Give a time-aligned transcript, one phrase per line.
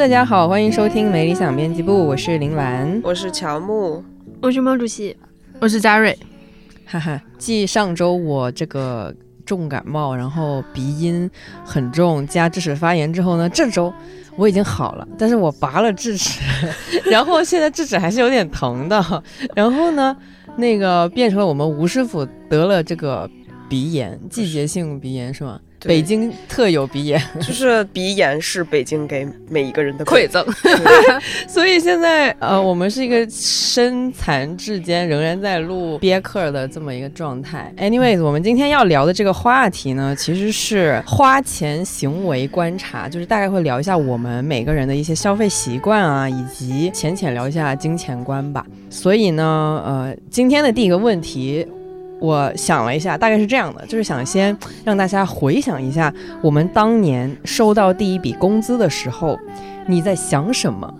[0.00, 4.02] 大家好，欢迎收听没理想编辑部，我是林兰，我是乔木，
[4.40, 5.14] 我是毛主席，
[5.60, 6.18] 我是嘉瑞。
[6.86, 11.30] 哈哈，继上周我这个重感冒，然后鼻音
[11.66, 13.92] 很重，加智齿发炎之后呢，这周
[14.36, 16.40] 我已经好了，但是我拔了智齿，
[17.04, 19.22] 然后现在智齿还是有点疼的，
[19.54, 20.16] 然后呢，
[20.56, 23.28] 那个变成了我们吴师傅得了这个
[23.68, 25.60] 鼻炎，季节性鼻炎是吗？
[25.88, 30.44] 北京特有鼻炎， 就是鼻炎是北京给每一个人的馈赠，
[31.48, 37.72] 所以现在呃，我们是一个身残志坚，仍然在录憋客的这么一个状态。
[37.78, 48.64] Anyways，我们今天要聊的这个话题呢，其实是花钱行为观察，就是大概会聊一下我们每个人的一些消费习惯啊，以及浅浅聊一下金钱观吧。
[48.90, 51.66] 所以呢，呃，今天的第一个问题。
[52.20, 59.38] 我想了一下，大概是这样的，就是想先让大家回想一下，我们当年收到第一笔工资的时候，
[59.86, 60.92] 你在想什么？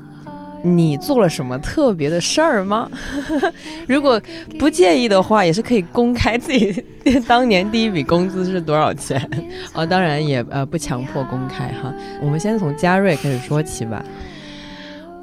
[0.63, 2.91] 你做了什么特别的事儿吗？
[3.89, 4.21] 如果
[4.59, 6.85] 不介意的话，也是可以公开自己
[7.27, 9.19] 当年第一笔工资是多少钱
[9.73, 9.85] 啊。
[9.89, 11.91] 当然也呃不强迫公开哈。
[12.21, 14.05] 我们先从嘉瑞开始说起吧。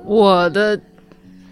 [0.03, 0.80] 我的。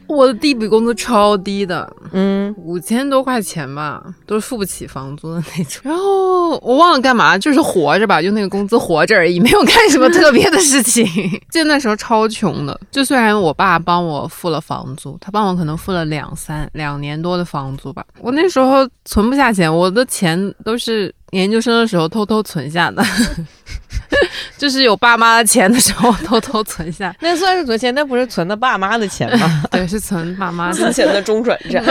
[0.07, 5.81] 我的第一笔工资超低的，嗯，五千多块钱吧，都是付不起房租的那种。
[5.83, 11.05] 然后我忘了干嘛，就是活着吧，就那个工资活着而已，没有干什么特别的事情。
[11.49, 21.13] 记得那时候超穷的，就虽然我爸帮我付了房租，他帮我可能付了两三两年多的房租吧，我那时候存不下钱，我的钱都是。
[21.31, 23.03] 研究生的时候偷偷存下的，
[24.57, 29.63] 就是有爸妈的钱的时候偷偷存下， 那算是存钱，那不是存的爸妈的钱吗？
[29.72, 31.83] 对，是存爸妈的钱的中转站。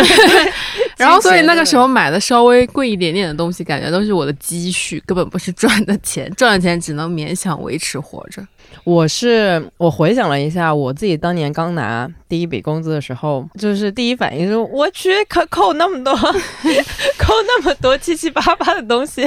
[0.96, 8.42] 然后，所以那个时候买的稍微贵一点点的东西，感觉都是我的积蓄，根本不是赚的钱，赚的钱只能勉强维持活着。
[8.82, 19.22] 我是我回想了一下，我自己当年刚拿第一笔工资的时候，就是第一反应是，我去可扣那么多，扣那么多七七八八的东西，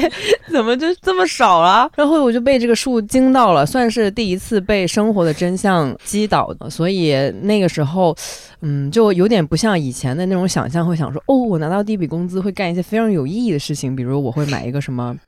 [0.52, 1.90] 怎么就这么少了？
[1.96, 6.70] 然后我就被这个数惊到了，算是第一次被生活的真相击倒的。
[6.70, 8.16] 所以那个时候，
[8.62, 15.16] 嗯，就有点不像以前的那种想象，会想说，哦，我拿到第一笔工资会干一些非常有意义的事情，比如我会买一个什么。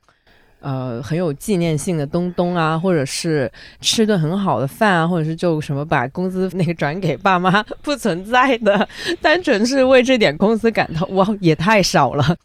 [0.62, 3.50] 呃，很有纪念性的东东啊，或者是
[3.80, 8.86] 吃顿很好的饭啊，或者是就什么把工资那个转给爸妈，不存在的，
[9.22, 12.36] 单纯是为这点工资感到哇，也太少了。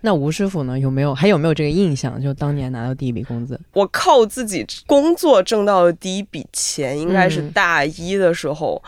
[0.00, 0.78] 那吴师傅呢？
[0.78, 2.20] 有没有还有没有这个印象？
[2.20, 8.82] 就当年拿到第一笔工资，我靠自己工作挣到的第一笔钱，应该是大一的时候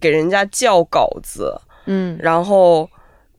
[0.00, 1.54] 给人家校稿子，
[1.86, 2.88] 嗯，然后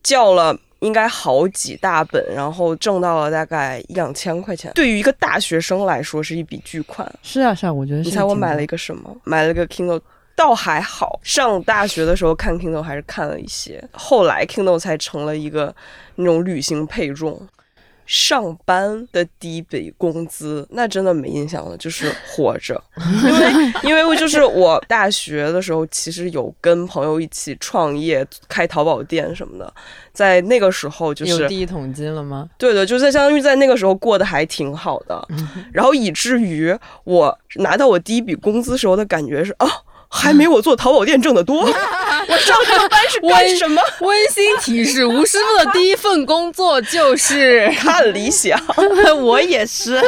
[0.03, 0.57] 校了。
[0.79, 4.71] 应该好几大本，然后挣到了大概一两千块钱。
[4.75, 7.11] 对于一个大学生来说，是一笔巨款。
[7.23, 8.01] 是啊，是啊，我觉得。
[8.01, 9.17] 你猜我买了一个什么？
[9.23, 9.99] 买了个 Kindle，
[10.35, 11.19] 倒还好。
[11.23, 15.75] 上大学的时候看 Kindle 还是看了一些，后来 Kindle 才成了一个
[16.15, 17.47] 那种旅行配重。
[18.07, 22.79] 上班的第一笔工资，那真的没印象了，就是活着，
[23.81, 29.73] 因 为因为就是我大学的时候，其实有跟朋友一起创业，开淘宝店什么的，
[30.13, 32.47] 在那个时候就是有第一桶金了吗？
[32.59, 35.27] 对的，就在相当于在那个时候过得还挺好的，
[35.73, 39.67] 然后以至于我拿到我第一笔工资时候的感觉是啊。
[40.09, 41.61] 还没我做淘宝店挣的多。
[42.27, 43.81] 我上这个班是干什么？
[44.01, 48.59] 温馨提示：吴师傅的第一份工作就是看理想。
[49.21, 50.01] 我也是，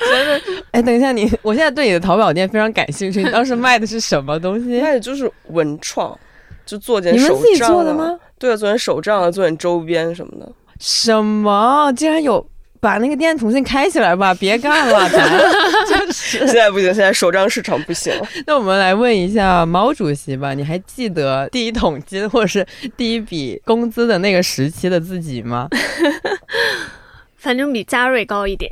[0.00, 0.40] 真的。
[0.72, 3.22] 哎，等一下，你，我现在对你的淘宝店非常感兴趣。
[3.22, 4.80] 你当时卖的是什么东西？
[4.80, 6.18] 卖的就是文创，
[6.66, 7.28] 就做件手账。
[7.28, 8.18] 你们自己做的吗？
[8.38, 10.50] 对，做点手账，做点周边什么的。
[10.80, 11.92] 什么？
[11.96, 12.44] 竟然有！
[12.84, 15.26] 把那个店重新开起来吧， 别干了，咱
[15.88, 18.12] 就是现在不行，现在首张市场不行。
[18.46, 25.66] 那我们来问一下毛主席吧，你还记得第一桶金或者是第一笔工资的那个时期的自己吗？
[27.38, 28.70] 反正比嘉瑞高一点，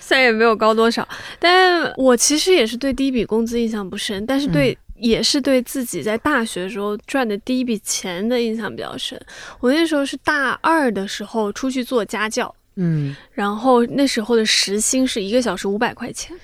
[0.00, 1.06] 虽然也没有高多少，
[1.38, 4.76] 但我其实也是对第一笔工资印象不深，但是对。
[5.00, 9.20] 也是对自己在大学的时候赚的第一笔钱的印象比较深。
[9.60, 16.36] 我那时候是大二的时候出去做家教，嗯，然后那时候的时薪是一个小时五百块钱，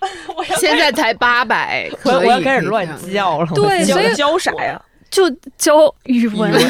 [0.58, 3.50] 现在才八百，我要开始乱教了。
[3.54, 4.80] 对，所以教啥呀？
[5.10, 6.68] 就教语文， 因为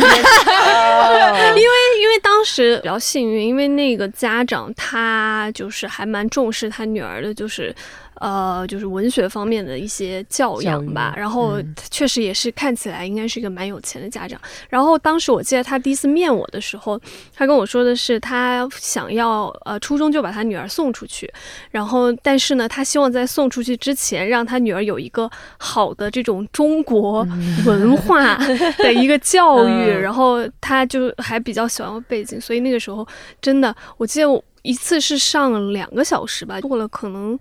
[2.00, 7.74] 因为当时比较幸运，因为那个家长他就是还蛮重视他女儿的，就是。
[8.20, 11.14] 呃，就是文学方面的一些教养吧。
[11.16, 11.58] 然后
[11.90, 14.40] 确实也是看起来应该是一个蛮有钱的家长。
[14.68, 17.00] 然后当时我记得他第一次面我的时候，
[17.34, 21.32] 他跟我说的是他想要呃初中就把他女儿送出去，
[21.70, 27.26] 然后但是呢，他希望在送出去之前让他女儿有一个好的这种中国
[27.66, 28.36] 文化
[28.78, 29.88] 的一个教育。
[29.88, 33.06] 然后他就还比较喜欢背景，所以那个时候
[33.40, 34.42] 真的，我记得我。
[34.62, 37.38] 一次是上两个小时吧，过了可能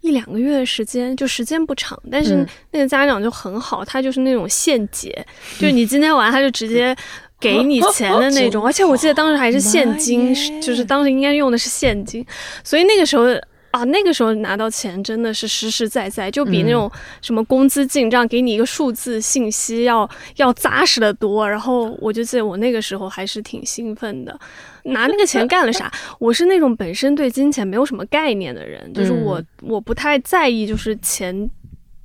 [0.00, 2.00] 一两个月的时间，就时间不长。
[2.10, 5.10] 但是那个家长就很好，他就是那种现结，
[5.58, 6.96] 就是你今天玩，他就直接
[7.38, 8.64] 给你钱的那种。
[8.64, 12.24] 而且我记得当时还是现金，就是当时应该用的是现金，
[12.62, 13.26] 所以那个时候。
[13.74, 16.90] 啊，那个时候拿到钱真的是实实在在，就比那种
[17.20, 21.48] 什么工资进账给你一个数字信息要要扎实的多。
[21.48, 24.38] 然后我就记得我那个时候还是挺兴奋的，
[24.84, 25.92] 拿那个钱干了啥？
[26.20, 31.50] 我是那种本身对金钱没有什么概念的人，就是我我不太在意就是钱。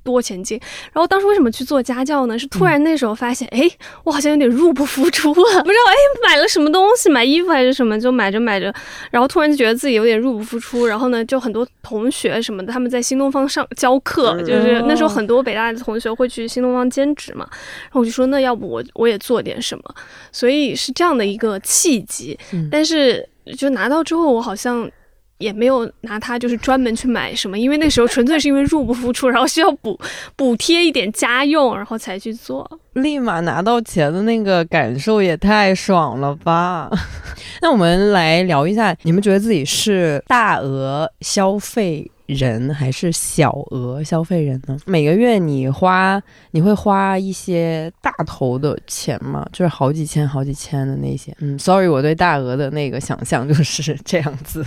[0.02, 0.58] 多前进，
[0.92, 2.38] 然后当时为什么去做家教呢？
[2.38, 3.70] 是突然那时候发现，哎，
[4.04, 8.72] 我好像有点入不敷出了，不知道哎买了什么东西，买衣服还是什么，就买着买着，
[9.10, 10.86] 然后突然就觉得自己有点入不敷出。
[10.86, 17.46] 然后呢，就很多同学什么的，他们在新东方上教课，就是那时候很多北大的同学会去新东方兼职嘛。
[17.50, 19.84] 然后我就说，那要不我我也做点什么？
[20.32, 22.38] 所以是这样的一个契机。
[22.70, 24.90] 但是就拿到之后，我好像。
[25.40, 29.98] 也没有拿它就是专门去买什么，因为那时候纯粹是因为入不敷出，然后需要补
[30.36, 32.70] 补贴一点家用，然后才去做。
[32.92, 36.90] 立马拿到钱的那个感受也太爽了吧！
[37.62, 42.10] 那我们来聊一下，你们觉得自己是大额消费？
[42.34, 44.76] 人还是小额消费人呢？
[44.86, 46.20] 每个月你花，
[46.52, 49.46] 你会花一些大头的钱吗？
[49.52, 51.34] 就是好几千、好几千的那些。
[51.40, 54.64] 嗯，sorry，我对大额的那个想象就是 这样子。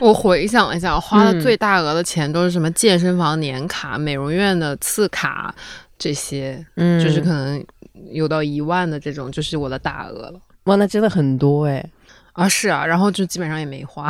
[0.00, 5.54] 我回想一下，花的最大额的钱都是什么健身房年卡、美容院的次卡
[5.98, 7.64] 这些，嗯，就是可能
[8.10, 10.40] 有到一万的这种，就是我的大额了。
[10.64, 11.84] 哇，那真的很多哎。
[12.34, 14.08] 啊，是啊，然后就基本上也没花。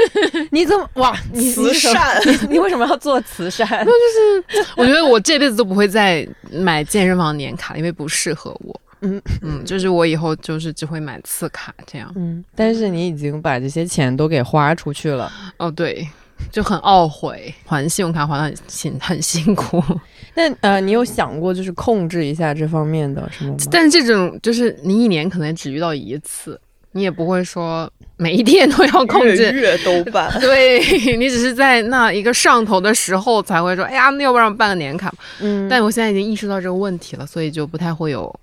[0.50, 1.14] 你怎么哇？
[1.34, 2.18] 慈善？
[2.48, 3.68] 你为什么要做慈善？
[3.84, 8.80] 那就是我觉得我这辈子都不会再买健身房年卡，因为不适合我。
[9.02, 12.10] 嗯嗯，就是我以后就是只会买次卡这样。
[12.16, 15.30] 嗯，但是你已经把这些钱都给花出去了。
[15.58, 16.08] 哦，对，
[16.50, 19.84] 就很懊悔，还信用卡还的很辛很辛苦。
[20.34, 23.58] 那呃，你有想过就是控制一下这方面的什么吗？
[23.70, 26.58] 但是这种就是你一年可能只遇到一次。
[26.96, 30.32] 你也不会说每一天都要控制，月都办。
[30.40, 30.80] 对
[31.16, 38.34] 你只是在那一个上头的时候才会说，哎呀，那要不然办个年卡嗯，但我现在已经意识到这个问题了，所以就不太会有。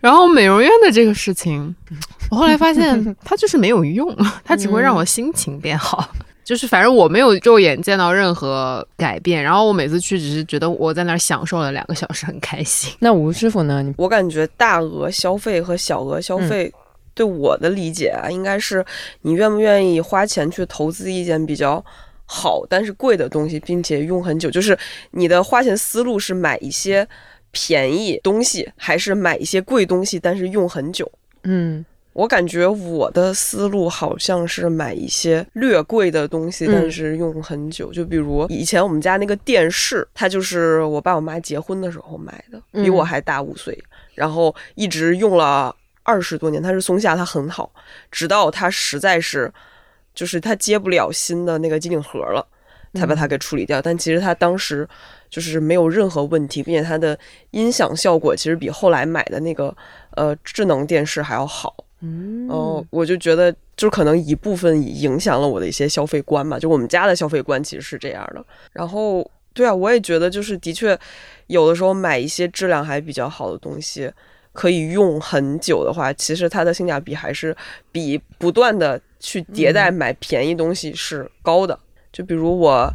[0.00, 1.74] 然后美容院的这个事情，
[2.30, 6.08] 我后来发现 它就是没有用，它只会让我心情变好。
[6.44, 12.90] 就是反正我没有肉眼见到任何改变，然后我每次去只是觉得我在那儿享受了两个小时，很开心。
[13.00, 13.84] 那吴师傅呢？
[13.98, 16.72] 我感觉大额消费和小额消费。
[17.18, 18.84] 对我的理解啊，应该是
[19.22, 21.84] 你愿不愿意花钱去投资一件比较
[22.24, 24.48] 好但是贵的东西，并且用很久。
[24.48, 24.78] 就是
[25.10, 27.08] 你的花钱思路是买一些
[27.50, 31.10] 便宜东西，还是买一些贵东西但是用很久？
[31.42, 37.92] 嗯，我感觉我的思路好像是买一些略贵的东西，但是用很久。
[37.92, 43.76] 就比如以前我们家那个电视，它就是我爸我妈结婚的时候买的，比我还大五岁，
[44.14, 45.74] 然后一直用了。
[46.08, 47.70] 二十多年，它是松下，它很好，
[48.10, 49.52] 直到它实在是，
[50.14, 52.46] 就是它接不了新的那个机顶盒了，
[52.94, 53.82] 才把它给处理掉。
[53.82, 54.88] 但其实它当时
[55.28, 57.18] 就是没有任何问题，并且它的
[57.50, 59.76] 音响效果其实比后来买的那个
[60.12, 61.76] 呃智能电视还要好。
[62.00, 66.58] 嗯，哦，我就觉得就可能一部分影响了我的一些消费观吧。
[66.58, 68.42] 就我们家的消费观其实是这样的。
[68.72, 70.98] 然后，对啊，我也觉得就是的确
[71.48, 74.10] 有的时候买一些质量还比较好的东西。
[74.52, 77.56] 可以用很久的话，其实它的性价比还是
[77.92, 81.78] 比不断的去迭代买便宜东西是高的。
[82.12, 82.90] 就比如我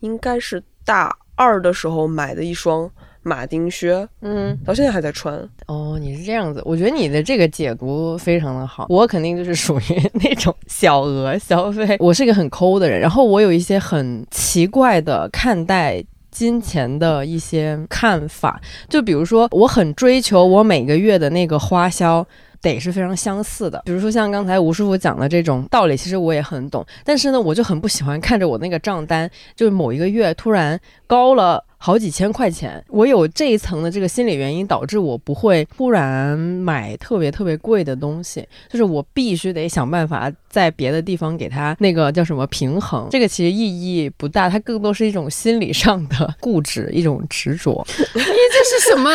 [0.00, 2.88] 应该是大二的时候买的一双
[3.22, 5.36] 马丁靴，嗯，到现在还在穿。
[5.66, 8.86] 哦，你是这样子，我觉得你的这个解读非常的好。
[8.88, 16.04] 我肯定就是属于那种小额消费，我是一个很抠的人，然后我有一些很奇怪的看待。
[16.30, 22.26] 金钱的一些看法，就比如说，我很追求我每个月的那个花销
[22.62, 23.82] 得是非常相似的。
[23.84, 26.84] 比如说像刚才吴师傅讲的这种道理，其实我也很懂。
[27.04, 32.84] 但是呢，我就很不喜欢看着我那个账单，就是某一个月突然高了好几千块钱。
[32.88, 43.08] 我有这一层的这个心理原因，导致我不会突然买特别特别贵的东西，就是我必须得想办法在别的地方给它那个叫什么平衡。
[43.10, 47.82] 这个其实意义不大，它更多是一种心理上的固执，一种执着。
[47.96, 49.10] 你这是什么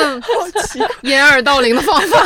[1.03, 2.17] 掩耳盗铃的方法？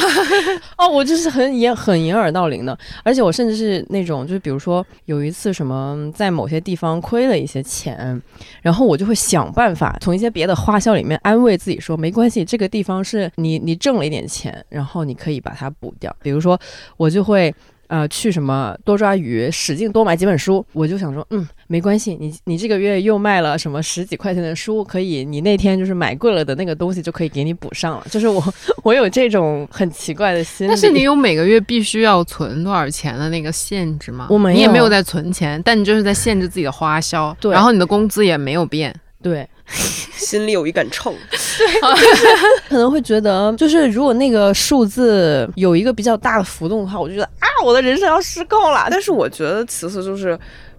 [0.77, 8.21] 哦，我就是很掩很掩耳盗铃的，而且我甚至是那种，就是比如说有一次什么在某些地方亏了一些钱，
[8.61, 16.15] 然后我就会想办法从一些别的花销里面安慰自己说，没关系，这个地方是你你挣了一点钱，然后你可以把它补掉。
[16.21, 16.59] 比如说
[16.97, 17.53] 我就会。
[17.89, 28.05] 呃，去什么多抓鱼，使劲多买几本书，我就想说，嗯，没关系，你你这个月又卖了什么十几块钱的书，可以，你那天就是买贵了的那个东西就可以给你补上了。
[28.11, 28.53] 就是我，
[28.85, 30.69] 我有这种很奇怪的心理。
[30.69, 34.27] 但是你有每个月必须要存多少钱的那个限制吗？
[34.29, 37.35] 我没有，你也没有在存钱，但你就是在限制自己的花销。
[37.41, 38.95] 对，然后你的工资也没有变。
[39.19, 39.49] 对。
[39.71, 41.13] 心里有一杆秤，
[42.67, 48.87] 可能会觉得，就是如果那个数字有一个比较大的浮动的话，我就觉得啊，我的人生要失控了。
[48.89, 50.37] 但是我觉得其次就是，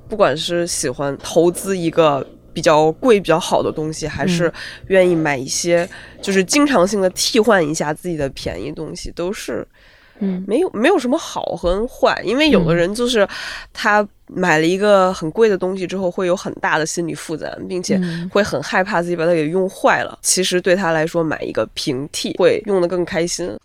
[0.09, 4.53] 不管是喜欢投资一个比较贵、比较好的东西，还是
[4.89, 5.89] 愿意买一些
[6.21, 9.67] 就是经常性的替换一下自己的便宜东西，都是。
[10.23, 13.27] 嗯，没有没有什么好和坏，因为有的人就是
[13.73, 18.01] 他买了一个很贵的东西之后，会有很大的心理负担，并且
[18.33, 20.19] 会很害怕自己把它给用坏了。
[20.23, 23.57] 其实对他来说，买一个平替会用的更开心。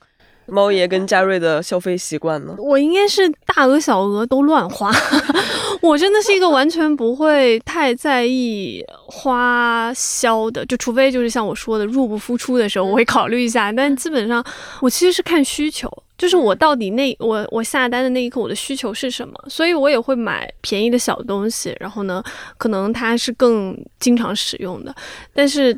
[0.47, 2.53] 猫爷跟嘉瑞的消费习惯呢？
[2.59, 4.91] 我应该是大额小额都乱花，
[5.81, 13.71] 我真的是一个完全不会太在意花销的，就除非就是像我说的入不敷出的时候，我会考虑一下。
[13.71, 14.45] 但基本上
[14.81, 21.75] 我其实是看需求，就是我到底那我我下单的那一刻我的需求是什么，所以我也会买便宜的小东西。
[21.79, 22.23] 然后呢，
[22.57, 24.95] 可能它是更经常使用的，
[25.33, 25.77] 但是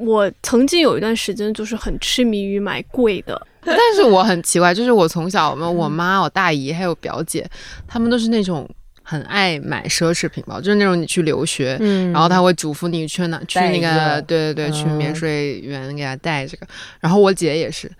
[0.00, 3.46] 我曾经有一段时间就是很痴迷于买贵的。
[3.62, 7.46] 但是我很奇怪，就是我从小，我我妈、我大姨还有表姐，
[7.86, 8.66] 他们都是那种
[9.08, 11.78] 很爱买奢侈品包，就是那种你去留学，
[12.12, 16.66] 然后他会嘱咐你去哪去那个，对对对，去免税员给他带这个。
[17.00, 17.90] 然后我姐也是。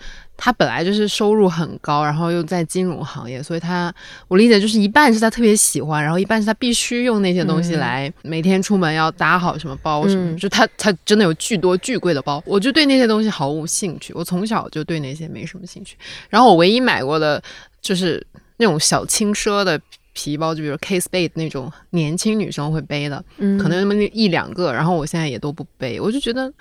[0.40, 3.92] 她本来就是收入很高，然后又在金融行业，所以她
[4.28, 15.96] 我理解就是一半是她特别喜欢，然后一半是她必须用那些东西来每天出门要搭好什么包什么，就她她真的有巨多巨贵的包，我就对那些东西毫无兴趣，我从小就对那些没什么兴趣。
[16.28, 17.42] 然后我唯一买过的
[17.82, 18.24] 就是
[18.58, 19.80] 那种小轻奢的
[20.18, 26.52] 皮包，就比如 K Spade 那种年轻女生会背的，可能那么一两个，然后我现在也都不背，我就觉得。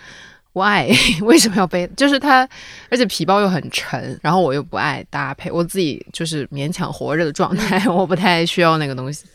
[0.53, 0.91] Why？
[1.21, 1.87] 为什么要背？
[1.95, 2.47] 就是它，
[2.89, 9.25] 而且皮包又很沉，然后我又不爱搭配，我自己就是勉强活着的状态， 我不太需要那个东西，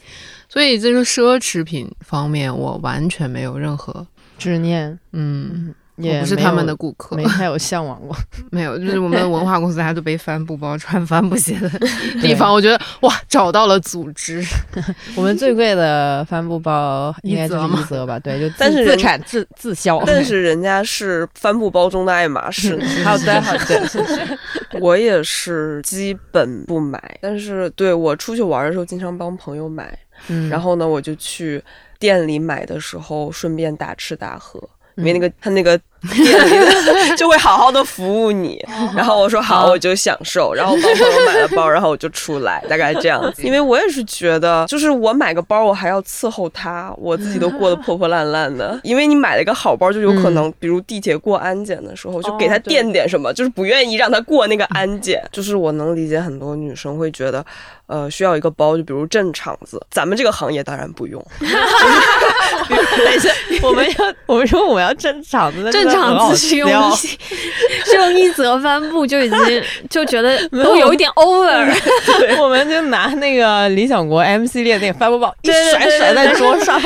[0.49, 4.05] 所以这个奢侈品方面，我完全没有任何
[4.39, 4.99] 执念。
[5.13, 5.75] 嗯。
[5.97, 8.17] 也不是他们的顾客，没太有向往过，
[8.51, 11.69] 没有，就是我们文化公司，大家都背帆布包、穿帆布鞋的
[12.23, 14.43] 地方，我觉得哇，找到了组织。
[15.15, 18.19] 我们最贵的帆布包应该就是一泽吧？
[18.19, 22.81] 对，就但是自产自自销，但是人家是帆布包中的爱马仕。
[23.05, 24.39] 好的，好的。
[24.81, 29.97] 我也是基本不买，但是对我出去玩的时候，经常帮朋友买。
[30.29, 31.63] 嗯，然后呢，我就去
[31.99, 34.59] 店里买的时候，顺便大吃大喝。
[34.97, 38.59] 因为那个他那个店里 就会好好的服务你，
[38.97, 43.43] 然后我说好，我就享受，然后帮朋友买了包， 然后我就出来，大概这样子。
[43.43, 48.79] 因为我也是觉得，就是我买个包，我还要伺候他，我自己都过得破破烂烂的。
[48.83, 55.23] 因为你买了一个好包，就有可能，比如地铁过安检的时候，就给他垫点什么，就是不愿意让他过那个安检。
[55.31, 57.45] 就是我能理解很多女生会觉得，
[57.87, 59.81] 呃，需要一个包，就比如镇场子。
[59.91, 61.25] 咱们这个行业当然不用。
[61.41, 63.31] 等一下，
[63.63, 69.39] 我们要我们说我们要镇场子，镇场子是用是用一则帆布就已经
[69.89, 71.73] 就觉得都有一点 over。
[72.43, 76.81] 我们就拿那个理想国 M 系列那个帆布包一甩甩在桌上，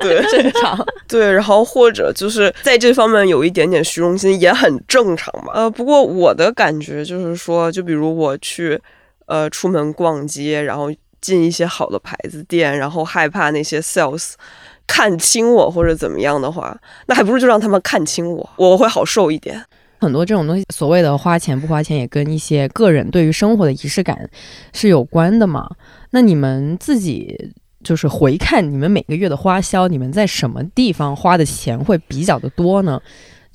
[0.00, 0.86] 对，正常。
[1.08, 5.52] 对，然后或者就是在这方面有一点点虚荣心也很正常嘛。
[5.54, 8.80] 呃，不过我的感觉就是说，就比如我去
[9.26, 14.32] 呃出门逛街，然后进一些好的牌子店，然后害怕那些 sales。
[14.88, 16.76] 看清我或者怎么样的话，
[17.06, 19.62] 那还不如就让他们看清我，我会好受一点。
[20.00, 24.28] 很多这种东西，所谓的花钱不花钱，也跟一些个人对于生活的仪式感
[24.72, 25.68] 是有关的嘛。
[26.10, 27.52] 那你们自己
[27.84, 33.00] 就是回看你们每个月的花销，你们在什么地方花的钱会比较的多呢？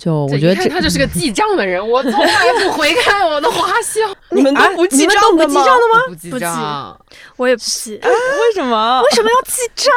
[0.03, 4.01] 就我觉得这他就是个记账的人，我从来不回看我的花销。
[4.35, 5.61] 你们都不记账的吗？
[6.09, 6.99] 不记账，
[7.37, 7.97] 我也不记。
[8.03, 9.01] 为什么？
[9.01, 9.93] 为什么要记账？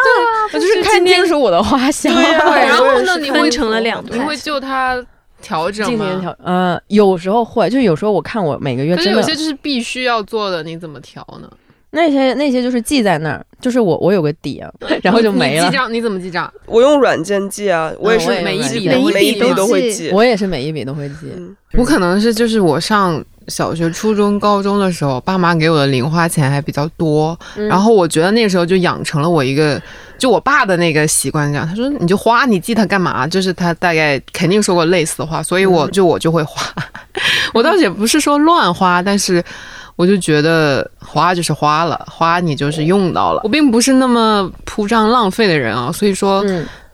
[0.52, 2.08] 我就是看清楚我的花销。
[2.08, 2.22] 对，
[2.68, 3.16] 然后呢？
[3.18, 5.04] 你分成了两你会就他
[5.42, 6.18] 调整吗？
[6.20, 11.50] 调，嗯，有时候会，就有时候我看我每个月，可是有些就是必须要做的，你怎么调呢？
[11.90, 14.70] 那些那些就是记在那儿，就是我我有个底啊，
[15.02, 15.66] 然后就没了。
[15.66, 16.52] 记账你怎么记账？
[16.66, 20.10] 我用软件记啊，我也是每一笔每一笔都会记。
[20.12, 21.32] 我也是每一笔都会记。
[21.72, 29.80] 我可能是就是我上小学、初中、高中的时候，爸妈给我的零花钱还比较多，然后我觉得那个时候就养成了我一个
[30.18, 33.26] 就我爸的那个习惯，这样他说你就花，你记它干嘛？
[33.26, 36.62] 就是他大概肯定说过类似的话，所以我就我就会花。
[37.54, 39.42] 我倒也不是说乱花，但是。
[39.96, 43.40] 我就觉得花就是花了，花你就是用到了。
[43.42, 46.44] 我并不是那么铺张浪费的人啊，所以说，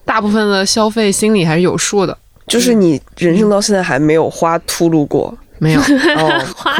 [0.04, 2.16] 大部分的消费心里还是有数的。
[2.46, 5.94] 就是你人生到现在还没有花秃噜过，没有花秃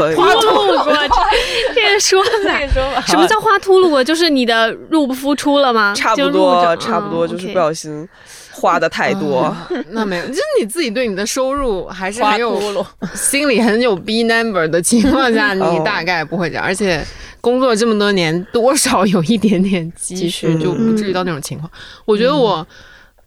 [0.04, 0.92] 噜过，
[1.74, 4.02] 这个说了，什么叫花秃噜过？
[4.02, 5.94] 就是你的入不敷出了吗？
[5.96, 8.08] 差不多，差不多，就是不小心。
[8.52, 9.54] 花的太多，
[9.88, 16.64] 那没有，就是你自己对你的收入还是很有心里很有 B number 的情况下，你大概不会这样。
[16.64, 17.02] 而且
[17.40, 21.70] 工作这么多年，多少有一点点积蓄，就不至于到那种情况。
[22.04, 22.64] 我觉得我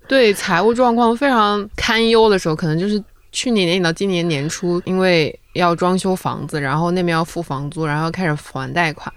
[0.08, 9.12] 对财务状况非常堪忧的时候，可能就是去年年底到今年年初，因为要装修房子，然后那边要付房租，然后开始还贷款，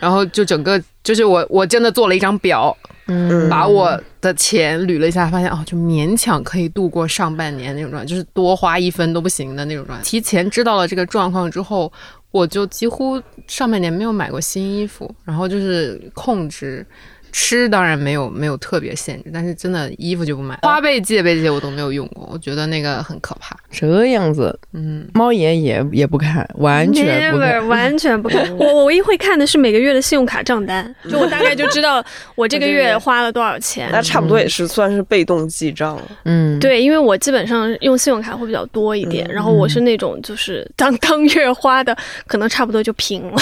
[0.00, 2.76] 然后就整个就是我我真的做了一张表。
[3.12, 10.04] 嗯，把我的钱捋了一下，发现哦，就勉强可以度过上半年那种状态，就是多花一分都不行的那种状态。
[10.04, 11.92] 提前知道了这个状况之后，
[12.30, 16.86] 我就几乎上半年没有买过新衣服，然后就是控制。
[17.32, 20.58] 吃当然没有没有特别限制，但是真的衣服就不买。
[20.62, 23.56] 花呗、借呗这些我都没有用过，我觉得那个很可怕。
[23.70, 28.44] 这样子，嗯，猫爷也也不看，完全不看， 完全不看。
[28.58, 33.88] 我我唯一会看的是每个月的信用卡账单，就我大概就知道我这个月花了多少钱。
[33.92, 36.02] 那差不多也是算是被动记账了。
[36.24, 41.96] 嗯，对，因为我基本上用信用卡会比较多一点，然后我是那种就是当 当月花的，
[42.26, 43.40] 可能差不多就平了。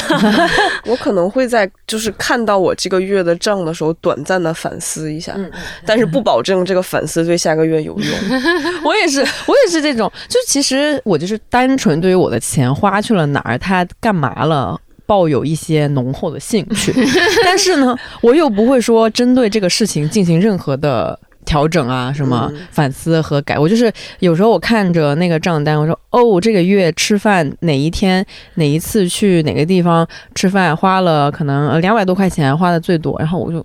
[0.85, 3.78] 我可能会在就是看到我这个月的账的。
[3.79, 5.37] 时候短暂的反思一下，
[5.87, 8.09] 但是不保证这个反思对下个月有用。
[8.85, 16.93] 我也是，我也是这种，就其实我就是单纯对于我的钱花去了哪儿，它干嘛了，抱有一些浓厚的兴趣。
[17.45, 21.19] 但是呢，我又不会说针对这个事情进行任何的。
[21.49, 28.25] 调整啊，什么反思和改，我就是有时候我看着那个账单，我说哦，这个月吃饭哪一天
[28.57, 33.65] 哪一次去哪个地方吃饭花了可能两百多块钱，花的最多，然后我就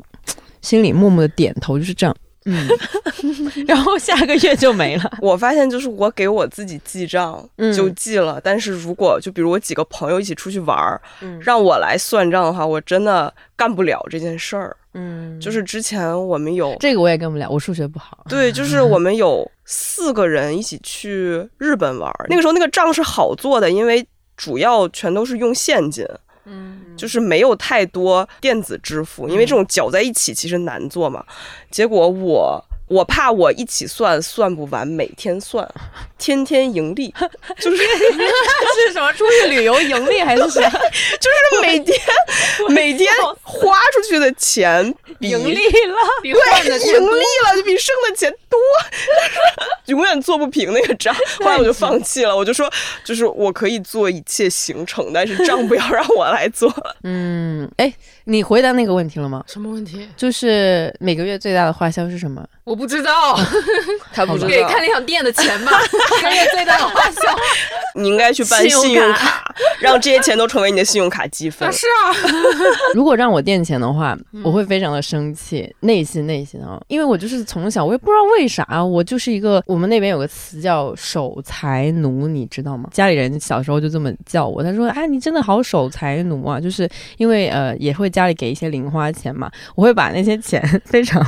[0.61, 2.15] 心里默默的点头，就是这样。
[2.45, 2.67] 嗯，
[3.67, 5.11] 然后下个月就没了。
[5.21, 11.01] 我发现就是我给我自己记账就记了，但是如果就比如我几个朋友一起出去玩儿，
[11.41, 14.75] 让我来算账的话，我真的干不了这件事儿。
[14.93, 18.25] 嗯，就是之前我们有这个我也跟不了，我数学不好。
[18.29, 24.05] 对，就是我们有四个人一起去日本玩儿，那个时候那个账是好做的，因为
[24.37, 26.05] 主要全都是用现金。
[26.45, 31.23] 嗯，就是没有太多电子支付，因为这种搅在一起其实难做嘛。
[31.71, 32.63] 结果我。
[32.93, 35.67] 我怕我一起算算不完，每天算，
[36.19, 37.13] 天天盈利，
[37.59, 37.77] 就是
[38.85, 40.69] 是什么出去旅游盈利还是什么？
[41.19, 41.99] 就是每天
[42.69, 44.83] 每天花出去的钱
[45.19, 46.31] 盈利了，对，
[46.93, 48.59] 盈利了就比剩的钱多，
[49.87, 51.13] 永远做不平那个账。
[51.39, 52.71] 后来我就放弃了，我就说，
[53.03, 56.71] 就是我可以做一切行程，但是账不要让我来做。
[57.03, 57.91] 嗯，哎，
[58.25, 59.43] 你回答那个问题了吗？
[59.47, 60.07] 什么问题？
[60.15, 62.45] 就是每个月最大的花销是什么？
[62.63, 63.37] 我不知道，
[64.13, 65.71] 他不知道给看理想店的钱吧？
[66.21, 67.21] 个月最大的花销，
[67.95, 71.69] 你应该去办信用卡，让这些钱都成为你的信用卡积分。
[71.73, 72.15] 是啊，
[72.95, 82.89] 如果让我垫钱的话，我会非常的生气，内心内心啊，因为我就是从小我也不知道为啥，我就是一个我们那边有个词叫守财奴，你知道吗？
[82.93, 91.21] 家里人小时候就这么叫我，他说：“哎，你真的好守财奴啊！”就是因为呃，也会家里给一些零花钱嘛，我会把那些钱非常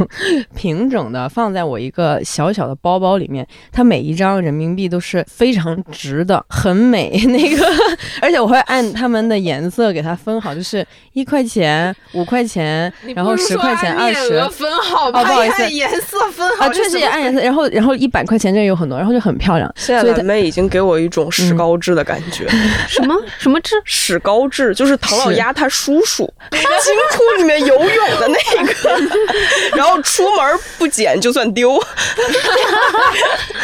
[0.56, 1.28] 平整的。
[1.28, 7.12] 放在我一个小小的包包里面，它每一张人民币都是非常值的，很美。
[7.28, 7.66] 那个，
[8.22, 19.74] 而且我我会按他们的颜色给它分好，就是一块钱、五块钱，然后十块钱、二十分好，不好意思，颜色分好啊，确实也按颜色，然后然后一百块钱这有很多，然后就很漂亮。
[19.76, 22.48] 现在蓝妹已经给我一种史高治的感觉，
[22.88, 23.74] 什么什么治？
[23.84, 26.32] 史高治就是唐老鸭他叔叔，
[26.84, 29.02] 金库里面游泳的那个，
[29.78, 31.80] 然后出门不捡就算丢。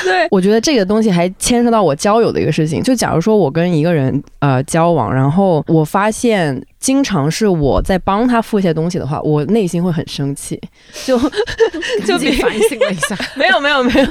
[0.03, 6.61] 对，我觉得这个东西还牵涉到我交友的一个事情，就假如说我跟一个人呃交往，然后我发现。
[6.81, 10.59] 经常是我在帮他付一些东西的话，我内心会很生气，
[11.05, 14.07] 就就反省了一下， 没有没有没有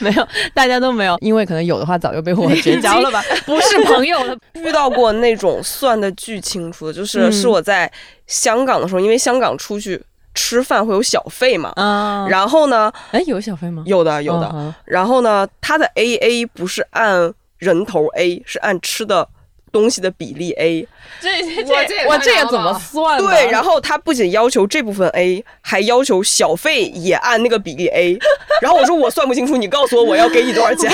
[0.00, 4.34] 没有，大家都没有，因为可能有的话早就被我绝交了吧， 不是朋友了。
[4.54, 7.90] 遇到过那种算的巨清楚的，就是是我在
[8.26, 10.02] 香港的时候，因为香港出去
[10.34, 13.82] 吃饭会有小费嘛，啊，然后呢，哎，有小费吗？
[13.84, 19.28] 有的有的，然后呢，他的 A A 不是按人头 A，是按吃的。
[19.68, 20.86] 东西的比例 A，
[21.20, 21.28] 这
[21.64, 23.18] 这我这也怎么算？
[23.18, 28.18] 对，然后他不仅要求这部分 A，还要求小费也按那个比例 A。
[28.60, 30.90] 然后我说我算不清楚，你告诉我我要给你多少钱。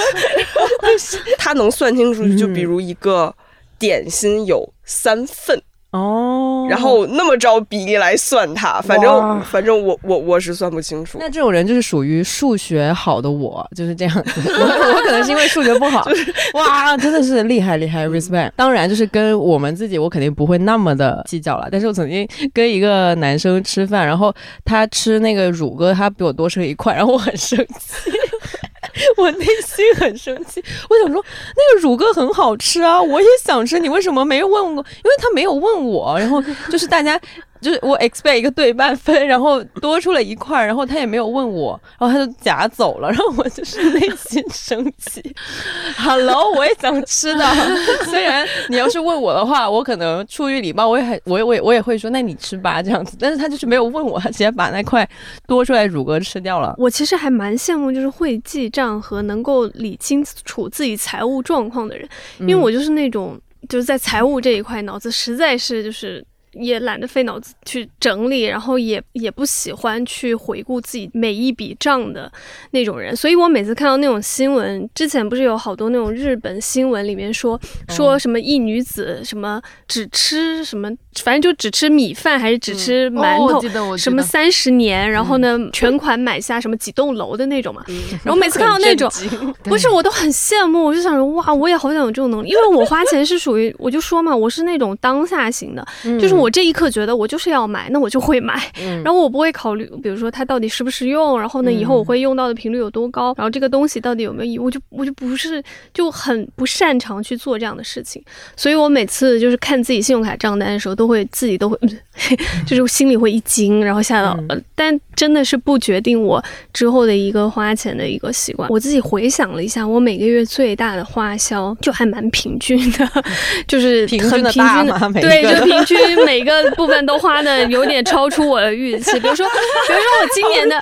[1.39, 3.35] 他能算清楚，就比如一个
[3.79, 5.63] 点心有三份。
[5.95, 11.19] 哦，然后那么着比例来算它，反正反正我我我是算不清楚。
[11.21, 14.41] 那这种人就是属于数学好的我，就是这样子。
[14.59, 16.05] 我我可能是因为数学不好，
[16.55, 18.51] 哇，真的是厉害厉害，respect。
[18.57, 21.69] 当然就是跟我们自己，我肯定不会那么的计较了。
[21.71, 28.11] 但是我曾经跟一个男生吃饭，然后他吃那个乳鸽，他比我多吃了一块，然后我很生气。
[29.17, 31.25] 我内心很生气，我想说
[31.57, 34.85] 那个乳鸽很好吃啊，我也想吃，你为什么没问过？
[35.05, 37.21] 因为他没有问我，然后就是大家。
[37.61, 45.23] 就是我 expect 一个对半分，然后多出了一块，然后他也没有问我，然后他就夹走了， 然后我就是内心生气。
[45.97, 47.45] Hello，我也想吃的，
[48.05, 53.17] 虽然你要是问我的话，我可能出于礼貌，我也很，我也我也我也会说，那你吃吧这样子。
[53.19, 55.09] 但是他就是没有问我，他直接把那块
[55.47, 56.75] 多出来乳鸽吃掉了。
[56.77, 62.09] 我其实还蛮羡慕，就是会记账和能够理清楚自己财务状况的人，
[62.41, 66.23] 因为我就是那种就是在财务这一块脑子实在是就是。
[66.55, 72.31] 也懒得费脑子去整理，然后也也不喜欢去回顾自己每一笔账的
[72.71, 80.91] 那种人，所以我每次看到那种新闻，之前不是有好多那种日本新闻里面说说什么一女子什么只吃什么，
[81.23, 87.83] 反正就只吃米饭还是只吃馒头，什么三十年，然后呢全款买下什么几栋楼的那种嘛，
[88.23, 89.11] 然后每次看到那种
[89.65, 95.85] 不是我都很羡慕，我就想说哇，我也好想有这种能力，因为我花钱是属于我就说嘛，我是那种当下型的，
[96.21, 96.45] 就是我。
[96.45, 98.71] 我这一刻觉得我就是要买，那我就会买，
[99.03, 108.23] 然后我不会考虑，比如说它到底实不实用，然后呢，以后我会用到的频率有多高，然后这个东西到底有没有意义，我就我就不是就很不擅长去做这样的事情，
[108.57, 111.79] 所以我每次就是看自己信用卡账单的时候，都会自己都会，
[112.67, 114.39] 就是心里会一惊，然后吓到，
[114.75, 118.69] 但真的是不决定我之后的一个花钱的一个习惯。
[118.71, 123.09] 我自己回想了一下，我每个月最大的花销就还蛮平均的，
[123.67, 124.19] 就是很平
[124.53, 126.45] 均的， 对，就平均每。
[126.45, 130.79] 个部分都花的有点超出我的预期，比如说，比如说我今年的，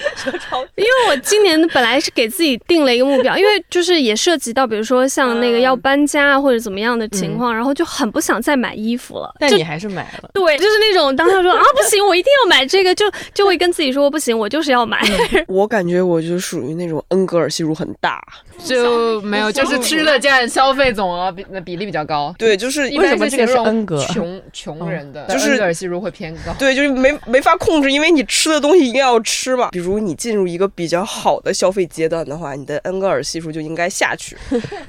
[0.74, 9.32] 因为我今年本来是给自己定了一个目标，因为就是也涉及到，比如说像那个要搬家或者怎么样的情况，然后就很不想再买衣服了。
[9.38, 15.00] 但你还是买了，对，就是那种当他说啊不行，我一定要买这个，就就会跟自己说不行，我就是要买。
[15.48, 18.22] 我感觉我就属于那种恩格尔系数很大，
[18.64, 22.34] 就没有，就是吃的占消费总额比比例比较高。
[22.38, 23.98] 对，就是为什么这个是恩格？
[24.06, 25.26] 穷穷人的。
[25.26, 29.70] 就是恩格尔系数会偏高，对，就是没没法控制，因为你吃的东西一定要吃嘛。
[29.70, 34.36] 比如你进入一个比较好的消费阶段的话，你的恩格尔系数就应该下去，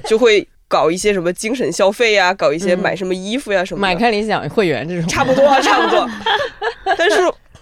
[0.04, 6.08] 就会搞一些什么精神消费呀，搞一些买什么衣服呀什么，买开理想会员这种，差不多差不多。
[6.98, 7.16] 但是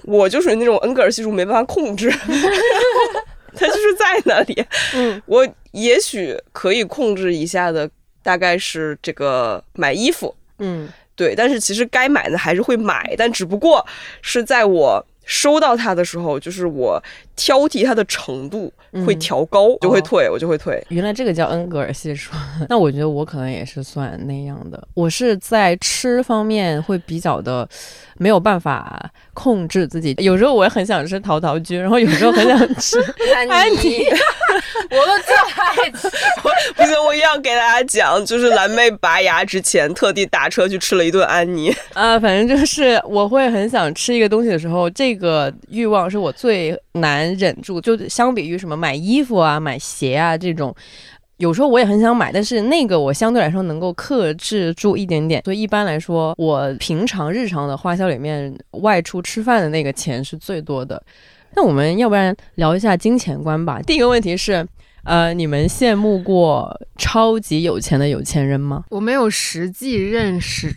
[0.04, 2.10] 我就属于那种恩格尔系数没办法控制，
[3.54, 4.64] 它就是在那里。
[4.94, 7.88] 嗯，我也许可以控制一下的，
[8.22, 10.88] 大概是这个买衣服，嗯。
[11.14, 13.86] 对，但是其实该买的还是会买，但只不过
[14.22, 17.02] 是在我收到它的时候，就是我
[17.36, 18.72] 挑剔它的程度
[19.06, 20.84] 会调高，就会退，我就会退。
[20.88, 22.32] 原来这个叫恩格尔系数，
[22.68, 24.88] 那我觉得我可能也是算那样的。
[24.94, 27.68] 我是在吃方面会比较的
[28.18, 32.98] 没有办法控制自己，有时候我也很想吃陶陶居，然后有时候很想吃
[33.48, 34.04] 安妮。
[34.90, 36.08] 我都最爱吃，
[36.74, 41.74] 不行，我一定要给大家讲，就是蓝妹拔牙之前特地打车去吃了一顿安妮。
[41.94, 47.80] 啊， 反正就是我会很想吃一个东西的时候，这个欲望是我最难忍住。
[47.80, 50.74] 就相比于什么买衣服啊、买鞋啊这种。
[51.38, 55.42] 有时候我也很想买，但是那个我相对来说能够克制住一点点。
[55.44, 61.02] 所以一般来说，我平常日常的花销里面，外出吃饭的那个钱是最多的。
[61.54, 63.80] 那我们要不然聊一下金钱观吧。
[63.82, 64.66] 第一个问题是，
[65.04, 68.84] 呃，你们羡慕过超级有钱的有钱人吗？
[68.88, 70.68] 我没有实际认识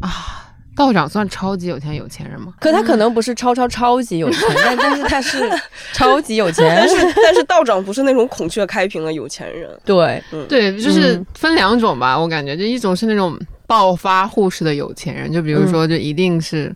[0.00, 0.44] 啊。
[0.76, 2.52] 道长算超级有钱有钱人吗？
[2.60, 5.50] 可他可能不是超超超级有钱，但 但是他是
[5.92, 6.64] 超级有钱。
[6.76, 9.68] 但是但是道长不是那种孔雀开屏的有钱人。
[9.84, 12.16] 对，对，就是分两种吧。
[12.16, 13.36] 我感觉就一种是那种
[13.66, 16.72] 暴发户式的有钱人，就比如说就一定是。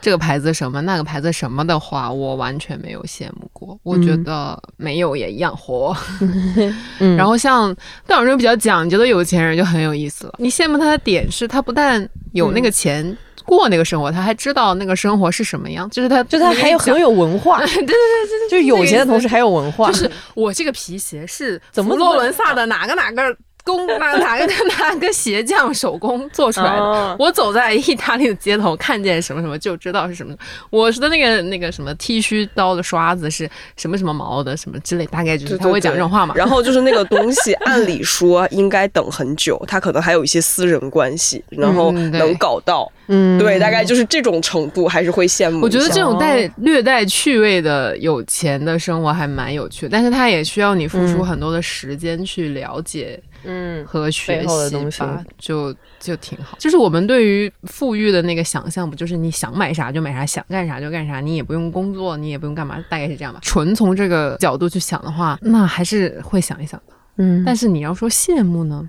[0.00, 3.78] 这个牌子什么，那个牌子什么的话，我完全没有羡慕过。
[3.82, 5.96] 我觉得没有也一样活。
[7.16, 7.74] 然后像
[8.06, 10.34] 那种比较讲究的有钱人就很有意思了。
[10.38, 17.58] 你羡慕他的点是他不但有那个钱过那个生活，他还知道那个生活是什么样，就是他，就他还有很有文化。
[17.66, 19.88] 对对对对，就是有钱的同时还有文化。
[19.88, 23.36] 就是我这个皮鞋是怎么洛伦萨的哪个哪个。
[23.66, 24.46] 工哪哪个
[24.78, 27.16] 哪个鞋匠手工做出来的？
[27.18, 30.32] 我走在意大利的街头，看见什么什么就知道是什么。
[30.70, 36.32] 我说的那个那个什么剃须刀的刷子是什么什么毛的，什么之类，大概就是他会讲这种话嘛。
[36.36, 42.90] 然后就是那个东西，按理说应该等很久，他可能还有一些私人关系，然后能搞到。
[43.08, 45.60] 嗯，对，大概就是这种程度，还是会羡慕。
[45.60, 53.20] 我觉得这种带略带趣味的有钱的生活还蛮有趣，但是他也需要你付出很多的时间去了解。
[53.46, 56.56] 嗯，和学习吧，就就挺好。
[56.58, 63.40] 就是我们对于富裕的那个想象，不就是你想买啥就买啥，想干啥就干啥，你也不用工作，你也不用干嘛，大概是这样吧。
[63.42, 66.94] 纯从这个角度去想的话，那还是会想一想的。
[67.18, 68.88] 嗯，但是你要说羡慕呢，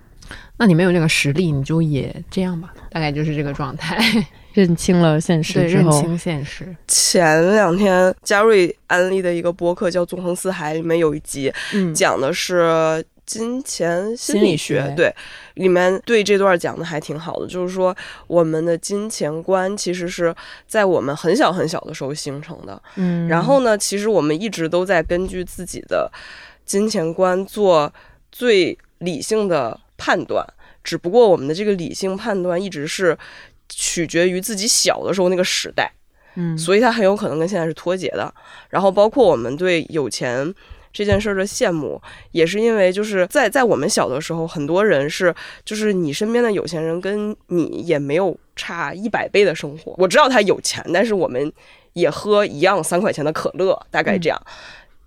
[0.57, 3.97] 那你没有这个实力，你就也这样吧，大概就是这个状态。
[4.53, 6.75] 认清了现实之后，认清现实。
[6.87, 11.53] 前两天嘉瑞安利的一个播客叫《纵横四海》，里面有一集
[11.93, 13.05] 讲的是。
[13.27, 15.13] 金钱心理学对，
[15.55, 17.93] 里面对这段讲的还挺好的，就是说
[18.25, 20.33] 我们的金钱观其实是
[20.65, 26.09] 在我们很小很小的时候形成的，嗯，然后呢，其实我们一直都在根据自己的
[26.65, 27.93] 金钱观做
[28.31, 30.47] 最理性的判断，
[30.81, 33.17] 只不过我们的这个理性判断一直是
[33.67, 35.91] 取决于自己小的时候那个时代，
[36.35, 38.33] 嗯，所以它很有可能跟现在是脱节的。
[38.69, 40.55] 然后包括我们对有钱。
[40.97, 45.31] 这件事儿的羡慕，也是因为就是在在我们小的时候，很多人是
[45.63, 49.93] 就是你身边的有钱人跟你也没有差一百倍的生活。
[49.99, 51.53] 我知道他有钱，但是我们
[51.93, 54.41] 也喝一样三块钱的可乐，大概这样。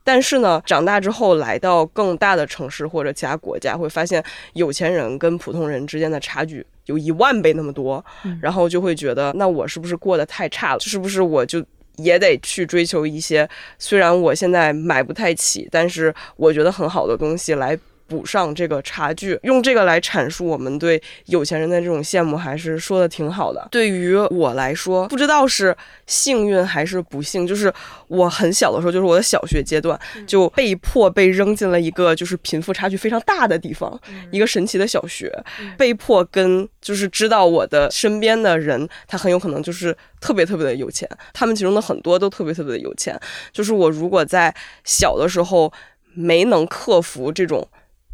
[0.05, 8.05] 但是呢，长大之后来到更大的城市或者其他国家，会发现有钱人跟普通人之间的差距有一万倍那么多，
[8.40, 10.79] 然后就会觉得，那我是不是过得太差了？
[10.79, 11.61] 是不是我就？
[12.03, 17.79] 也得去追求一些，虽然我现在买不太起，但是我觉得很好的东西来。
[18.11, 23.68] 补上这个差距，用这个来阐述我们对有钱人的这种羡慕，还是说的挺好的。
[23.70, 25.75] 对于我来说，不知道是
[26.09, 27.73] 幸运还是不幸，就是
[28.09, 29.96] 我很小的时候，就是我的小学阶段，
[30.27, 33.96] 就被迫被扔进了一个就是贫富差距非常大的地方，
[34.33, 35.33] 一个神奇的小学，
[35.79, 43.16] 被迫跟就是知道我的身边的人，他很有可能就是特别特别的有钱，他们其中的很多都特别特别的有钱。
[43.53, 45.73] 就是我如果在小的时候
[46.14, 47.68] 没能克服这种。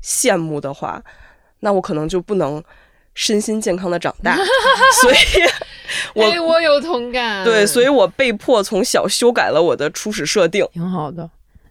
[0.06, 1.02] 羡慕的话，
[1.60, 2.62] 那我可能就不能
[3.14, 4.36] 身心健康的长大，
[5.02, 5.16] 所以，
[6.14, 7.44] 我我有同感。
[7.44, 11.28] 对，所以我被迫从小修改了我的初始设定，挺好的。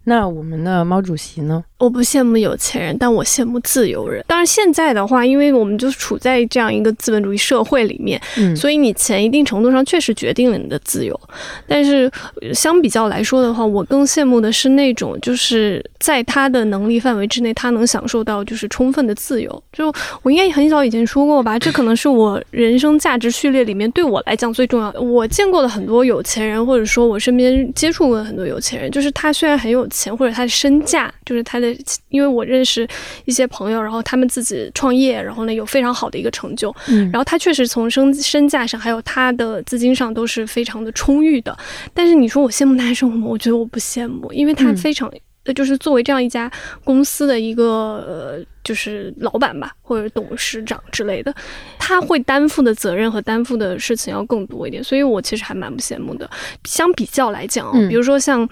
[0.08, 1.64] 那我们的毛主席呢？
[1.78, 4.24] 我不羡慕有钱人，但我羡慕自由人。
[4.28, 11.20] 当然，现在的话，因为我们就处在这样一个资本主义社会里面，嗯，所以你钱一定程度上确实决定了你的自由。
[11.68, 12.10] 但是
[12.54, 19.64] 相比较来说的话，我更羡慕的是那种就是在他的能力范围之内，他能享受到就是充分的自由。
[19.74, 19.92] 就
[20.22, 25.02] 我应该很早以前说过吧，这可能是我人生价值序列里面对我来讲最重要的。
[25.02, 29.86] 我见过的很多有钱人，或者说我身边接触过的很多有钱人，就是他虽然很有。
[29.96, 31.76] 钱或者他的身价，就是他的，
[32.10, 32.88] 因为我认识
[33.24, 41.58] 一些朋友，然后他们自己创业，然后呢有非常好的一个成就，嗯，然后他确实从身身价上，还有他的资金上都是非常的充裕的。
[41.94, 43.26] 但是你说我羡慕他生活吗？
[43.28, 45.10] 我觉得我不羡慕，因为他非常，
[45.56, 46.52] 就是作为这样一家
[46.84, 47.64] 公司的一个
[48.08, 51.34] 呃，就是老板吧，或者董事长之类的，
[51.80, 56.30] 他会担负的责任和担负的事情要更多一点，所以我其实还蛮不羡慕的。
[56.66, 58.48] 相比较来讲，比如说像。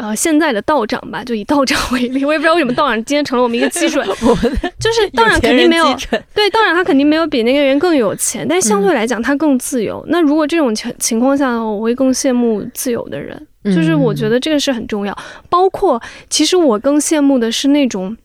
[0.00, 4.06] 呃，现在的道长吧，就以道长为例，我也不知道为什么道长今天成了我们一个基准。
[4.78, 5.84] 就是道长肯定没有，
[6.32, 10.04] 对道长他肯定没有比那个人更有钱，但相对来讲他更自由。
[10.08, 13.46] 那如果这种情情况下，我会更羡慕自由的人。
[13.64, 15.18] 就是我觉得这个是很重要。
[15.50, 18.16] 包括其实我更羡慕的是那种。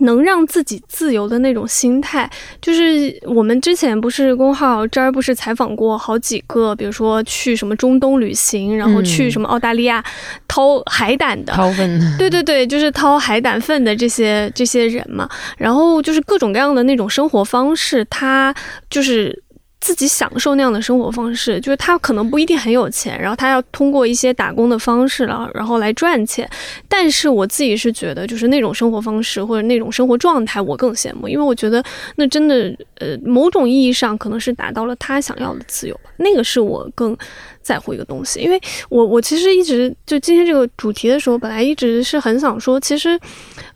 [0.00, 2.28] 能让自己自由的那种心态，
[2.60, 10.04] 就是我们之前不是公号这儿不是采访过好几个，比如说去什么中东旅行，然后去什么澳大利亚
[10.46, 18.54] 掏海胆的，掏粪，对对对，就是掏海胆粪的这些这些人嘛，然后就是各种各样的那种生活方式，他
[18.88, 19.42] 就是。
[19.80, 26.48] 自己享受那样的生活方式，就是他可能不一定很有钱，然后他要通过一些打工的方式了，然后来赚钱。
[26.88, 31.82] 但是我自己是觉得，就是那种生活方式或者那种生活状态，我更羡慕，因为我觉得
[32.16, 36.10] 那真的，呃，某种意义上可能是达到了他想要的自由吧。
[36.16, 37.16] 那个是我更
[37.62, 43.18] 在乎一个东西，因为我我其实一直就今天这个主题的时候，本来一直是很想说，其实，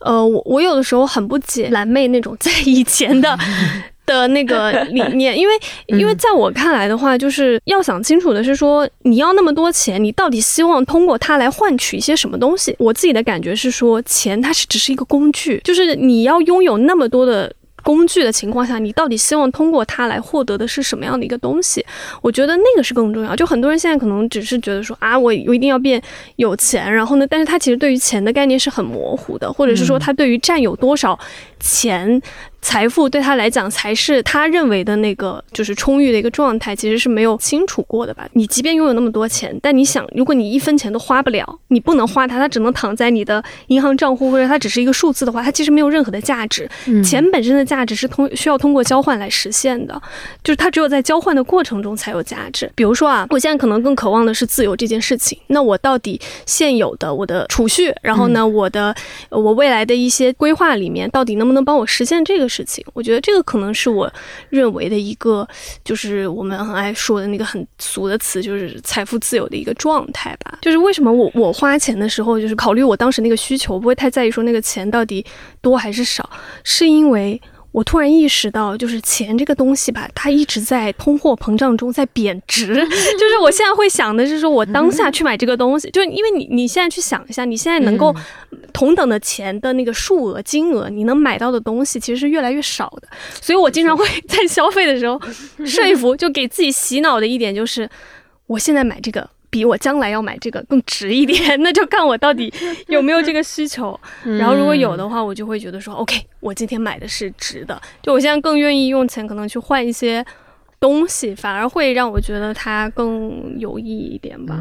[0.01, 3.39] 呃，我我有的时候很不解蓝妹那种在以前的。
[4.07, 5.55] 的那个 理念，因为
[5.87, 12.75] 因为在我看来的话，就是要想清楚的是说，你要那么多钱，你到底希望通过它来换取一些什么东西？
[12.79, 17.53] 我自己的感觉是说，钱它是只是一个工具，就是你要拥有那么多的。
[17.85, 21.85] 工具的情况下，你到底希望通过它来获得的是什么样的一个东西？
[22.21, 23.35] 我觉得那个是更重要。
[23.35, 26.01] 就很多人现在可能只是觉得说啊，我我一定要变
[26.37, 31.19] 有钱，然后呢，但是他其实对于钱的概念是很模糊的，或者是说他对于占有多少
[31.59, 32.23] 钱
[32.63, 38.29] 财富对他来讲才是他认为的那个就是充裕的一个状态，其实是没有清楚过的吧？
[38.35, 46.71] 你即便拥有那么多钱，但你想，如果你一分钱都花不了，你不能花它，它只能躺在你的银行账户，或者它只是一个数字的话，它其实没有任何的价值。
[47.03, 47.63] 钱本身的。
[47.73, 49.99] 价值是通需要通过交换来实现的，
[50.45, 52.71] 就是它只有在交换的过程中才有价值。
[52.75, 58.95] 比如说啊，我现在可能更渴望的是自由这件事情，那我到底现有的我的储蓄，然后呢，我的
[59.31, 62.85] 我未来的一些规划里面，到底能不能帮我实现这个事情？
[62.93, 64.13] 我觉得这个可能是我
[64.51, 65.49] 认为的一个，
[65.83, 70.59] 就是我们很爱说的那个很俗的词，就是财富自由的一个状态吧。
[70.61, 75.25] 就是为什么我我花钱的时候，就是考虑我当时那个需求，不会太在意说那个钱到底
[75.63, 76.29] 多还是少，
[76.63, 77.41] 是因为。
[77.73, 82.67] 我突然意识到，就是钱这个东西吧，它一直在通货膨胀中在贬值。
[82.77, 88.15] 就是我现在会想的是，说我当下去买这个东西，就是因为你你现在去想一下，你现在能够
[88.73, 93.09] 同等的钱的那个数额金额，你能买到的东西其实是越来越少的。
[93.41, 95.19] 所以我经常会在消费的时候
[95.65, 97.89] 说服，就给自己洗脑的一点就是，
[98.47, 99.29] 我现在买这个。
[99.53, 102.51] 比我将来要买这个更值一点， 那就看我到底
[102.89, 103.99] 有没有这个需求。
[104.25, 107.79] 然后如果有的话，我就会觉得说，OK，我今天买的是值的。
[108.01, 110.25] 就我现在更愿意用钱，可能去换一些
[110.81, 114.59] 东西，反而会让我觉得它更有意义一点吧。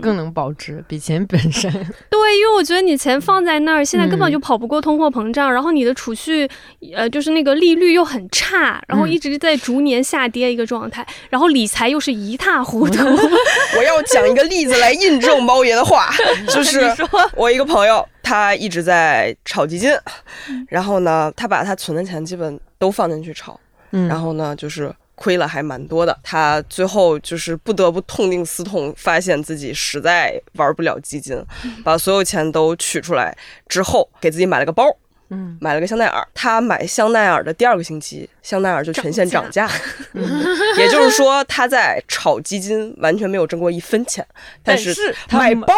[0.00, 1.70] 更能保值，比钱本身。
[2.08, 6.48] 对，因为我觉得你钱放在那儿，现在根本就跑不过通货膨胀，然后你的储蓄，
[6.94, 13.04] 呃，就是那个利率又很差，然后一直在逐年下跌一个状态，然后理财又是一塌糊涂。
[13.76, 16.10] 我要讲一个例子来印证猫爷的话，
[16.48, 16.80] 就是
[17.34, 19.90] 我一个朋友，他一直在炒基金，
[20.68, 23.58] 然后呢，他把他存的钱基本都放进去炒，
[23.90, 24.94] 然后呢，就是。
[25.20, 31.44] 亏了还蛮多的，他最后就是不得不痛定思痛，发现自己实在玩不了基金，
[31.84, 33.36] 把所有钱都取出来
[33.68, 34.84] 之后，给自己买了个包。
[35.30, 36.26] 嗯，买了个香奈儿。
[36.34, 39.68] 他买香奈儿的第二个星期，香奈儿就全线涨价。
[40.76, 44.26] 也就是说，他在炒基金完全没有挣过一分钱，
[44.62, 45.74] 但是买包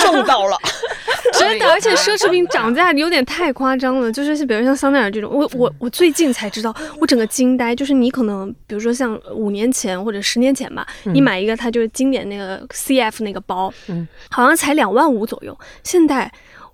[0.00, 0.56] 挣到了。
[1.32, 4.10] 真的，而且奢侈品涨价有点太夸张了。
[4.10, 7.74] 就是比如像香奈儿这种，我我我最近才知道，我整个惊呆。
[7.74, 15.56] 就是你可能比如说像五年前或者十年前吧，你买一个它就是经典那个 CF 那个包，嗯，好像才两万五左右。
[15.84, 16.30] 现在。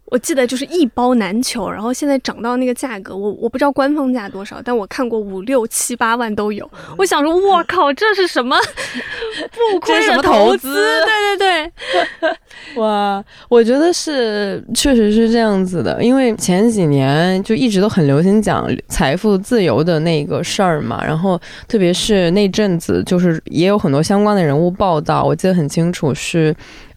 [0.06, 6.68] 我记得就是一包难求，然后现在涨到那个价格，我我不知道官方价多少，但我看过五六七八万都有。
[6.96, 8.56] 我想说，我靠，这是什么
[9.72, 10.72] 不亏的投资？
[11.04, 11.72] 对对
[12.20, 26.54] 对，哇， 我觉得是确实是这样子的，因为前几年就一直都很流行讲财富自由的那个事儿嘛，然后特别是那阵子，就是也有很多相关的人物报道，我记得很清楚是。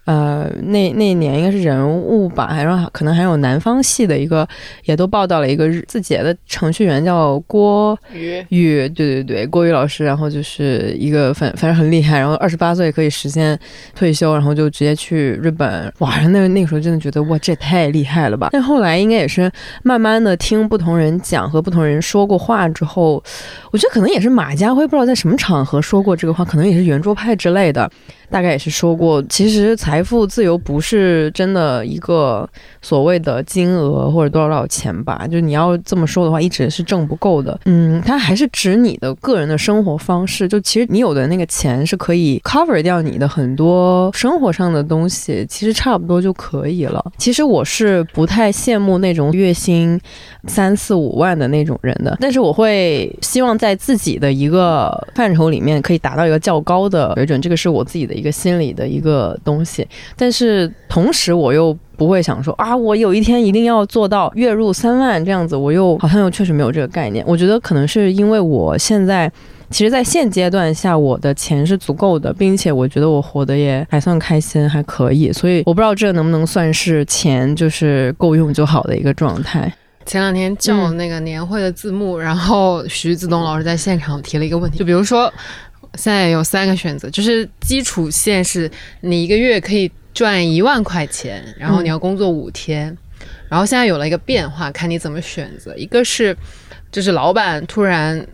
[0.09, 4.47] 呃，那那年应该是人物吧，还是可能还有南方系的一个，
[4.85, 13.55] 也都报道了一个字节的程序员叫郭宇宇，对对对，郭宇老师，然后就是一个反反正很厉害，然后二十八岁可以实现
[13.93, 18.49] 退休，然后就直接去日本，哇，那那个时候真的觉得哇，这也太厉害了吧！
[18.51, 19.51] 但后来应该也是
[19.83, 23.23] 慢慢的听不同人讲和不同人说过话之后，
[23.71, 27.87] 我觉得可能也是马家辉不知道在什么场合说过这个话，可能也是圆桌派之类的。
[28.29, 32.47] 大概也是说过，其实财富自由不是真的一个
[32.81, 35.27] 所谓的金额或者多少多少钱吧？
[35.27, 37.59] 就你要这么说的话，一直是挣不够的。
[37.65, 40.47] 嗯，它还是指你的个人的生活方式。
[40.47, 47.03] 就其实你有的那个钱是可以 cover 掉你的很多生活上的东西，其实差不多就可以了。
[47.17, 49.99] 其实我是不太羡慕那种月薪
[50.47, 59.87] 三四五万的那种人的，但是我会希望在自己的一个范畴里面可以达到一个较高的水准，这个是我自己的一个心理的一个东西。
[60.15, 67.23] 但是同时我又不会想说啊，我有一天一定要做到月入三万这样子，我又好像又确实没有这个概念。
[67.27, 69.31] 我觉得可能是因为我现在。
[69.71, 75.31] 其实，在现阶段下，我的钱是足够的，并且我觉得我活得也还算开心，还可以。
[75.31, 79.71] 所以，我不知道这能不能算是钱就是够用就好的一个状态。
[80.07, 85.31] 前两天叫那个年会的字幕，然后徐子东老师在现场提了一个问题，就比如说，
[85.95, 88.69] 现在有三个选择，就是基础线是
[89.01, 92.97] 你一个月可以赚一万块钱，然后你要工作五天，
[93.49, 95.75] 然后现在有了一个变化，看你怎么选择。
[95.75, 96.35] 一个是，
[96.91, 98.25] 就是老板突然。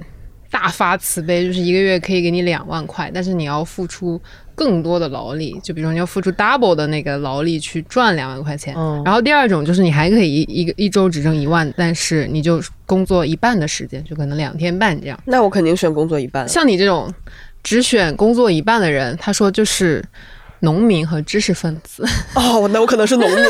[0.56, 4.18] 大发慈悲，就是一个月可以给你两万块，但是你要付出
[4.56, 8.74] 更多的劳力，就比如说你要付出 double 的那个劳力去赚两万块钱。
[9.04, 15.20] 然后第二种就是你还可以一一个一周只挣一万，但是你就工作一半的时间，就可能两天半这样。
[15.26, 16.48] 那我肯定选工作一半。
[16.48, 17.14] 像你这种
[17.62, 20.02] 只选工作一半的人，他说就是
[20.62, 22.08] 农民和知识分子。
[22.36, 23.38] 哦，那我可能是农民。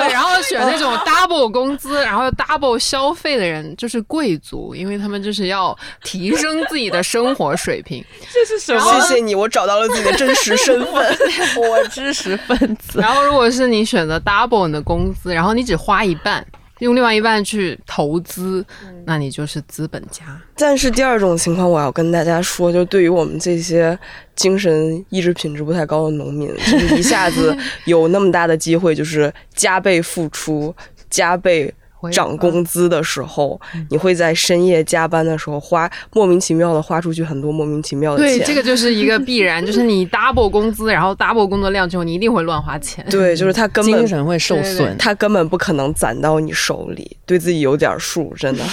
[0.00, 8.04] 对，然后选那种 double 工资，然后 double 消费的人就是贵族，因为他们就是要提升自己的生活水平。
[8.32, 9.00] 这是什么？
[9.00, 11.18] 谢谢你，我找到了自己的真实身份，
[11.68, 13.00] 我知识分子。
[13.00, 16.44] 然后，如果是你选择 double 你的工资，然后你只花一半。
[16.80, 18.62] 用另外一半去投资，
[19.06, 20.24] 那你就是资本家。
[20.56, 23.98] 但是第二种情况，我要跟大家说，就对于我们这些
[24.34, 30.74] 精神意志品质不太高的农民， 就是一下子有那么大的机会，就是加倍付出，
[31.08, 31.72] 加倍。
[32.12, 38.38] 涨工资的时候，你会在深夜加班的时候花莫名其妙的花出去很多莫名其妙的钱。
[38.38, 43.04] 对，这个就是一个必然，就是你 double 工资，然后 double 工作量之后，你一定会乱花钱。
[43.10, 47.16] 对，就是他根本精神会受损，他根本不可能攒到你手里。
[47.26, 48.64] 对自己有点数，真的。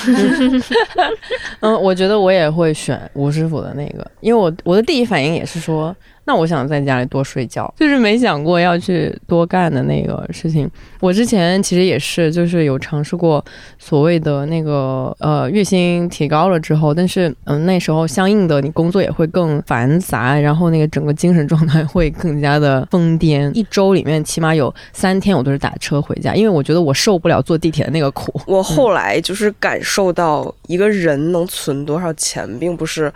[1.61, 5.95] 嗯，我觉得我也会选吴师傅的那个，因为我我的第一反应也是说。
[6.27, 10.69] 那我想在家里多睡觉，就是没想过要去多干的那个事情。
[10.99, 13.43] 我之前其实也是，就是有尝试过
[13.79, 23.49] 所谓的那个呃月薪提高了之后，但是嗯那时候相应的你工作也会更繁杂，然后那个整个精神状态会更加的疯癫。
[23.53, 28.37] 一周里面起码有三天我都是打车回家，因为我觉得我受不了坐地铁的那个苦。
[28.45, 33.09] 我后来就是感受到一个人能存多少钱，并不是。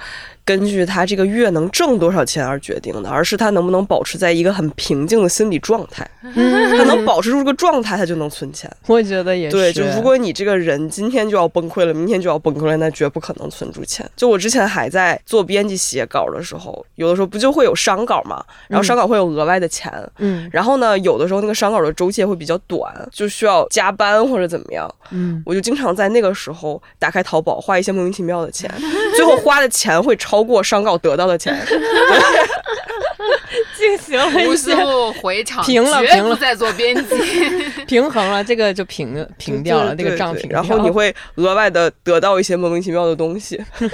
[0.44, 6.10] 根据他这个月能挣多少钱而决定的，而是他能不能保持在一个很平静的心理状态。
[6.22, 8.70] 他能保持住这个状态，他就能存钱。
[8.88, 9.56] 我觉得也是。
[9.56, 14.10] 对，就如果你这个人今天就要崩溃了，明天就要崩溃了，那绝不可能存住钱。
[14.16, 19.92] 就我之前还在做编辑写稿的时候，有的时候不就会有商稿嘛，然后商稿会有额外的钱。
[20.18, 20.50] 嗯。
[20.52, 24.92] 然后呢，有的时候那个商稿的周期会比较短，就需要加班或者怎么样。
[25.12, 25.42] 嗯。
[25.46, 28.70] 我就经常在那个时候打开淘宝花一些莫名其妙的钱，
[29.16, 30.31] 最后花的钱会超。
[30.32, 31.54] 超过商稿得到的钱，
[33.78, 34.74] 进行了一些
[35.22, 37.04] 回场，平了平了，再做编辑，
[37.86, 40.50] 平衡了，这个就平平掉了，那个账平。
[40.50, 43.92] 然后你会额外的得到一些莫名其妙的东西， 对，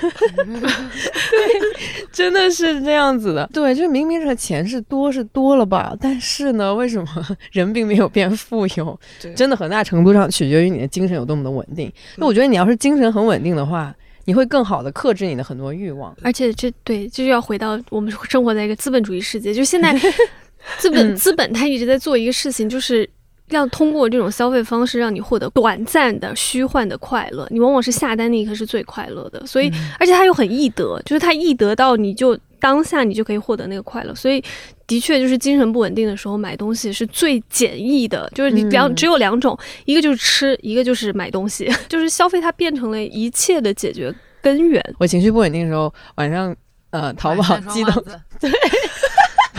[2.12, 3.50] 真的是这样子的。
[3.52, 7.08] 对，就是明明这个钱是多是多了吧，但是呢，为什么
[7.52, 9.00] 人并没有变富有？
[9.36, 11.92] 真的很大程度上取决于你的精神有多么的稳定。
[12.18, 13.92] 那我觉得你要是精神很稳定的话。
[14.28, 19.98] 你会更好的克制你的很多欲望，而且这对就是要回到我们生活在一个资本主义世界，就现在
[20.78, 23.10] 资本资本它一直在做一个事情，就是
[23.52, 34.44] 要通过这种消费方式让你获得短暂的虚幻的快乐，你往往是下单那一刻是最快乐的，所以而且它又很易得，就是它易得到你就当下你就可以获得那个快乐，所以
[34.88, 44.14] 的确就是精神不稳定的时候买东西是最简易的，就是你两只有两种，一个就是吃，一个就是买东西， 就是消费它变成了一切的解决。
[44.42, 46.56] 根源，我情绪不稳定的时候，晚上
[46.92, 48.04] 呃，淘宝激动，
[48.40, 48.50] 对，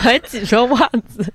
[0.03, 1.25] 买几双袜子，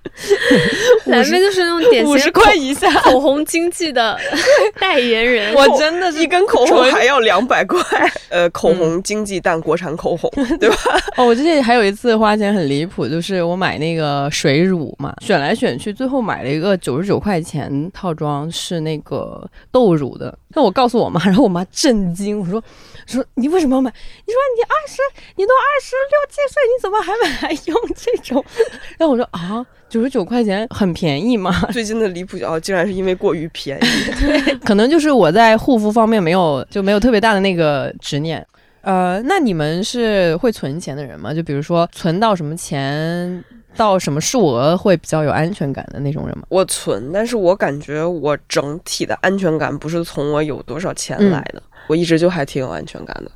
[1.07, 4.19] 咱们就是那种典型五十块以下口红经济的
[4.81, 5.55] 代言人。
[5.55, 7.81] 我真的是一根口红还要两百块，
[8.31, 10.77] 呃，口红经济但国产口红，对吧？
[11.17, 20.37] 哦，我之前还有一次花钱很离谱，就是我买那个水乳嘛，选来选去，最后买了一个九十九块钱套装，是那个豆乳的。
[20.55, 22.63] 那我告诉我妈，然后我妈震惊，我说
[23.07, 23.91] 说你为什么要买？
[23.91, 25.03] 你说你二十，
[25.37, 28.45] 你都二十六七岁，你怎么还买还用这种？
[28.97, 31.53] 然后我说啊，九十九块钱很便宜吗？
[31.73, 33.81] 最近的离谱哦，竟然是因为过于便宜。
[34.21, 38.47] 对，可能就是我在护肤方面没有就没有特别大的那个执念。
[38.83, 41.33] 呃，那你们是会存钱的人吗？
[41.33, 43.43] 就比如说存到什么钱？
[43.77, 46.45] 到什么数额会比较有安全感的那种人吗？
[46.49, 53.31] 我存，但是我感觉我整体的安全感不是从我有多少钱来的，我一直就还挺有安全感的，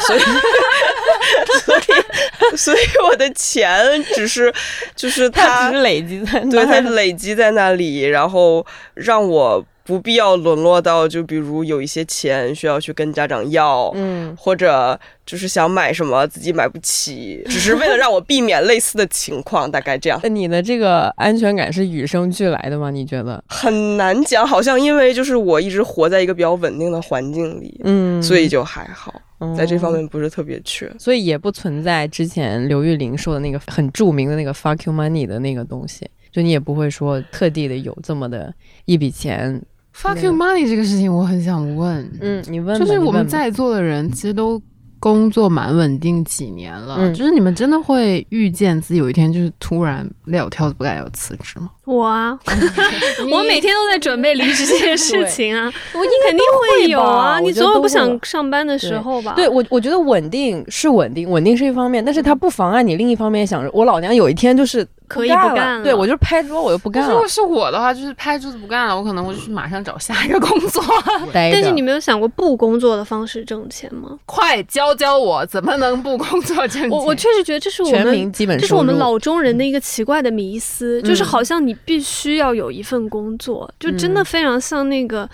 [0.00, 0.20] 所以，
[1.64, 2.78] 所以，所以
[3.08, 4.52] 我的钱只是，
[4.96, 8.64] 就是它只是累积在，对，它累积在那里，然后
[8.94, 9.64] 让我。
[9.84, 20.18] 不必要沦落到，就比如有一些钱需要去跟家长要，嗯，或者就是想买什么自己买不起， 只是为了让我避免类似的情况，大概这样。
[20.22, 22.90] 那你的这个安全感是与生俱来的吗？
[22.90, 29.12] 你觉得很难讲，好像因为就是我一直活在一个比较稳定的环境里，嗯，所以就还好，
[29.54, 38.50] 在这方面不是特别缺，所以也不存在之前刘玉玲说的那个很著名的那个 fuck you money 的那个东西，就你也不会说特地的有这么的
[38.86, 39.60] 一笔钱。
[39.96, 44.60] Fuck you money 这个事情我很想问，嗯，你问，就是我们在座的人其实都
[44.98, 51.70] 工作蛮稳定几年了，嗯就是你们真的会遇见自己有一天就是突然撂挑子不干要辞职吗？
[51.84, 52.38] 我啊，
[53.30, 59.34] 我每天都在准备离职这件事情啊， 我你肯定会有啊，你总有不想上班的时候吧？
[59.36, 64.86] 对我，我觉得稳定是稳定，稳定是一方面，但是它不妨碍你另一方面想着，我老娘有一天就是。
[65.06, 67.10] 可以不干了，对我就是拍桌，我就不干了。
[67.10, 70.82] 如果是我的话，就是拍桌子不干了，我可能会去马上找下一个工作。
[71.32, 74.18] 但是你没有想过不工作的方式挣钱吗？
[74.24, 76.90] 快教教我，怎么能不工作挣钱？
[76.90, 85.28] 我我确实觉得这是我们这是我们老中人的一个奇怪的迷思，就是好像你必须要有一份工作，就真的非常像那个。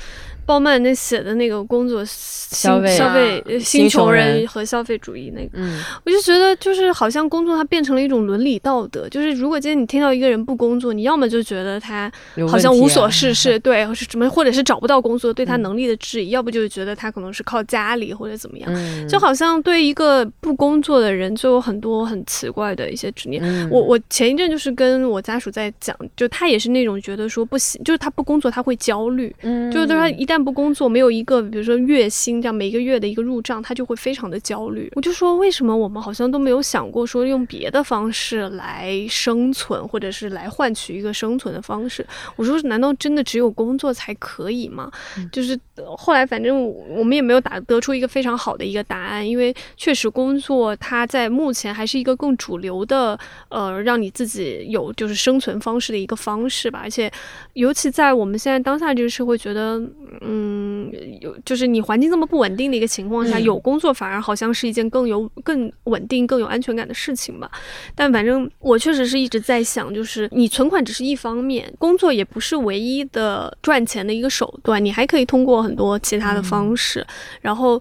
[0.46, 5.58] 鲍曼那写的那个工作消费消费新穷人和消费主义那个，
[6.04, 12.10] 我就觉得就是好像工作它变成了一种伦理道德，就是如果今天你听到一个人不工作，你要么就觉得他
[12.48, 23.40] 好像无所事事， 对，是什么或者是找不到工作，对他能力的质疑，要不就是觉得他可能是靠家里或者怎么样，就好像对一个不工作的人就有很多很奇怪的一些执念。
[23.70, 29.34] 我我前一阵就是跟我家属在讲，就他也是那种觉得说不行，就是他不工作他会焦虑，
[29.72, 34.90] 就是他一旦不工作，没有一个比如说月薪这样每个月的一个入账，他就会非常的焦虑。
[34.94, 42.06] 我就说，为什么我们好像都没有想过说用别的方式来生存，或者是来换取一个生存的方式？
[42.36, 44.90] 我说，难道真的只有工作才可以吗？
[45.30, 45.58] 就是
[45.96, 53.18] 后来反正我们也没有打得出一个非常好的一个答案，因为确实工作它在目前还是一个更主流的
[53.48, 56.80] 呃，让你自己有就是生存方式的一个方式吧。
[56.82, 57.10] 而且
[57.54, 59.80] 尤其在我们现在当下这个社会，觉得。
[60.20, 67.50] 嗯，有就是你环境这么不稳定的一个情况下，有工作反而好像是一件更有更稳定、更有安全感的事情吧。
[67.94, 77.06] 但反正我确实是一直在想，就是你存款只是一方面，工作也不是唯一的赚钱的一个手段，你还可以通过很多其他的方式，
[77.40, 77.80] 然后。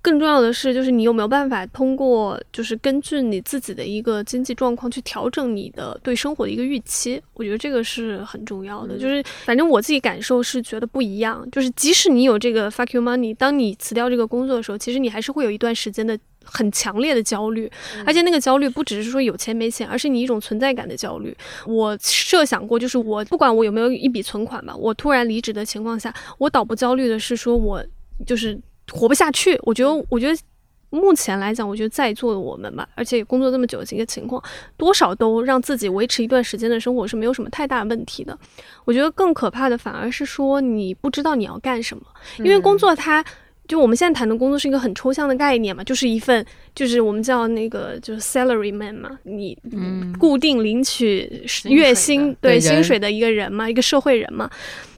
[0.00, 7.20] 更重要的是，就是你有没有办法通过，就是根据你自己的一个经济状况去调整你的对生活的一个预期。
[7.34, 8.96] 我觉得这个是很重要的。
[8.96, 11.46] 就是反正我自己感受是觉得不一样。
[11.50, 17.70] 就是即使你有这个 fuck you money，当你辞掉这个工作的时候，其实你还是会有一段时间的很强烈的焦虑，
[18.06, 21.36] 而且那个焦虑不只是说有钱没钱，而是你一种存在感的焦虑。
[21.66, 27.84] 我设想过，就是我不管我有没有一笔存款吧，我突然离职的情况下，我倒不焦虑的是说我
[28.24, 28.58] 就是。
[28.92, 30.40] 活不下去，我觉得，我觉得
[30.90, 34.42] 目前来讲，我觉得在座的我们吧，而且工作这么久的一个情况，
[34.76, 38.38] 多少都让自己维持一段时间的生活是没有什么太大问题的。
[38.84, 42.02] 我觉得更可怕的反而是说你不知道你要干什么，
[42.38, 43.24] 因为工作它。
[43.68, 46.44] 就我们现在谈的工作是一个很抽象的概念嘛，就是一份
[46.74, 49.56] 就是我们叫那个就是 salary man 嘛，你
[50.18, 54.50] 固定领取月薪对薪水的一个人嘛，一个社会人嘛。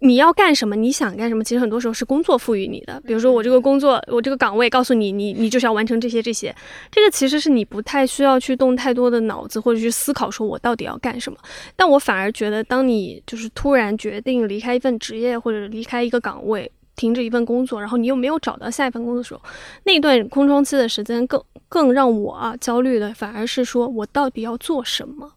[0.03, 0.75] 你要干什么？
[0.77, 1.45] 你想干什么？
[1.45, 2.99] 其实很多时候是工作赋予你的。
[3.05, 6.55] 比如说我这个工作，我这个岗位告诉你，你你就是要完成这些这些。
[6.91, 11.39] 这个其实是你不太需要去动太多的脑子或者去思考，说我到底要干什么。
[11.77, 16.71] 但我反而觉得，当你就是突然决定离开一份职业或者离开一个岗位。
[17.01, 19.41] 停止一份工作，然后你又没有找到下一份工作的时候，
[19.85, 25.33] 那段空窗期的时间更更让我啊焦虑的，反而是说我到底要做什么，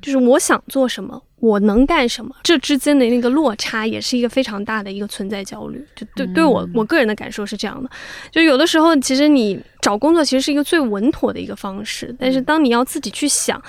[0.00, 5.84] 就是我想做什么，我能干什么，这之间的那个落差也是一个非常大的一个存在焦虑。
[5.96, 7.90] 就对对我我个人的感受是这样的，
[8.30, 13.60] 就有的时候其实你找工作其实是一个最稳妥的一个方式，但是当你要自己去想，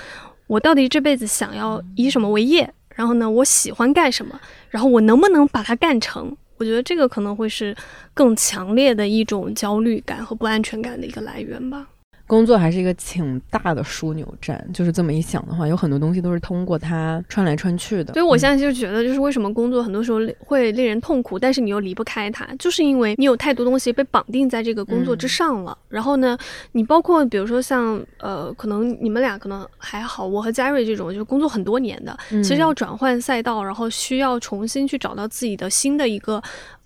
[0.46, 4.40] 我到底这辈子想要以什么为业，然后呢，我喜欢干什么，
[4.70, 6.38] 然后我能不能把它干成。
[6.60, 7.76] 我觉得这个可能会是
[8.14, 11.88] 更强烈的一种焦虑感和不安全感的一个来源吧。
[12.30, 18.14] 工作还是一个挺大的枢纽站，就是这么一想的话，有很多东西都是通过它穿来穿去的。
[18.14, 25.76] 所以我现在就觉得，就是为什么工作很多时候会令人痛苦，但是你又离不开它，就是因为你有太多东西被绑定在这个工作之上了。
[25.88, 26.38] 然后呢，
[26.74, 36.40] 你包括比如说像呃，可能你们俩可能还好，我和嘉瑞这种就是工作很多年的，其实要转换赛道，然后需要重新去找到自己的新的一个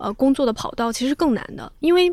[0.03, 2.07] 呃工作的跑道，其实更难的，因为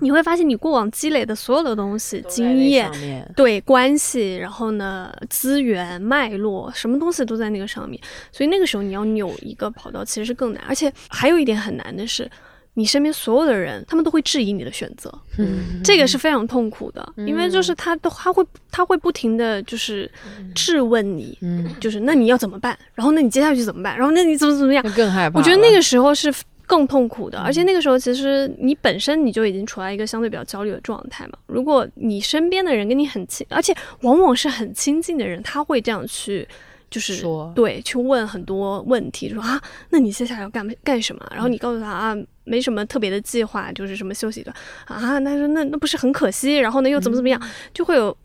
[0.00, 2.46] 你会发现你过往积累的所有的东西经。
[2.46, 2.88] 经验
[3.34, 8.00] 对关系，然后呢，资源脉络，什么东西都在那个上面，
[8.30, 10.62] 所以那个时候你要扭一个跑道，其实是更难。
[10.68, 12.30] 而且还有一点很难的是，
[12.74, 20.08] 你身边所有的人，他们都会质疑你的选择，嗯，这个是非常痛苦的，因为就是他都他会他会不停的就是
[20.54, 22.78] 质问你，嗯，就是那你要怎么办？
[22.94, 23.96] 然后那你接下去怎么办？
[23.96, 24.84] 然后那你怎么怎么样？
[24.94, 25.38] 更害怕。
[25.38, 26.32] 我觉得那个时候是。
[26.66, 31.38] 更痛苦的，而且那个时候其实你本身你就已经处在一个相对比较焦虑的状态嘛。
[31.46, 36.46] 如果你身边的人跟你很亲，而且往往是很亲近的人，他会这样去，
[36.90, 41.24] 就是说对，去问很多问题，说啊，那你接下来要干干什么？
[41.30, 44.50] 然后你告诉他啊，没什么特别的计划，就是什么休息的
[44.86, 45.00] 啊。
[45.00, 46.56] 他说那那不是很可惜？
[46.56, 47.40] 然后呢又怎么怎么样？
[47.72, 48.16] 就会有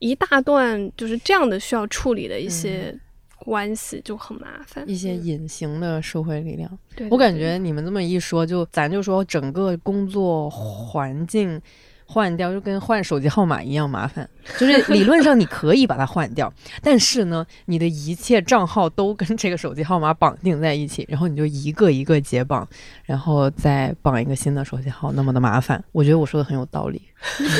[0.00, 2.98] 一大段就是这样的需要处理的一些。
[3.40, 6.70] 关系就很麻烦，一些隐形的社会力量。
[6.94, 11.60] 对我感觉你们这么一说，就咱就说整个工作环境
[12.04, 14.28] 换掉，就跟换手机号码一样麻烦。
[14.58, 22.68] 就是理论上你可以把它换掉，但是呢，你的一切账号都跟这个手机号码绑定在一起，然后你就一个一个解绑，
[23.04, 25.82] 然后再绑一个新的手机号，那么的麻烦。
[25.92, 27.00] 我觉得我说的很有道理，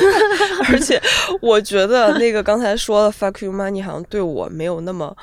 [0.69, 1.01] 而且
[1.41, 5.17] 我觉得那个刚才说的 fuck you money 好像对我没有那么。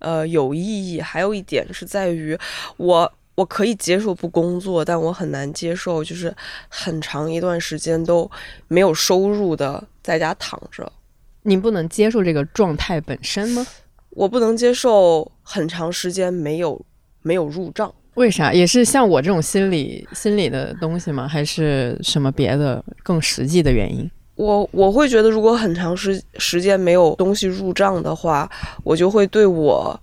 [0.00, 1.00] 呃，有意义。
[1.00, 2.36] 还有一点是在于，
[2.76, 6.34] 我我可以接受不工作，但我很难接受就是
[6.68, 8.30] 很长一段时间都
[8.68, 10.92] 没有收入的在家躺着。
[11.42, 13.66] 你不能接受这个状态本身吗？
[14.10, 16.84] 我不能接受很长时间没有
[17.22, 17.94] 没有入账。
[18.14, 18.52] 为啥？
[18.52, 21.28] 也是像我这种心理心理的东西吗？
[21.28, 24.10] 还是什么别的更实际的原因？
[24.40, 28.50] 我我会觉得，如果很长时时间没有东西入账的话，
[28.82, 30.00] 我就会对我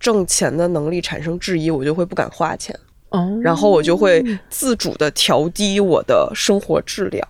[0.00, 2.76] 挣钱的能力产生质疑，我就会不敢花钱，
[3.10, 7.24] 哦，然后我就会自主的调低我的生活质量。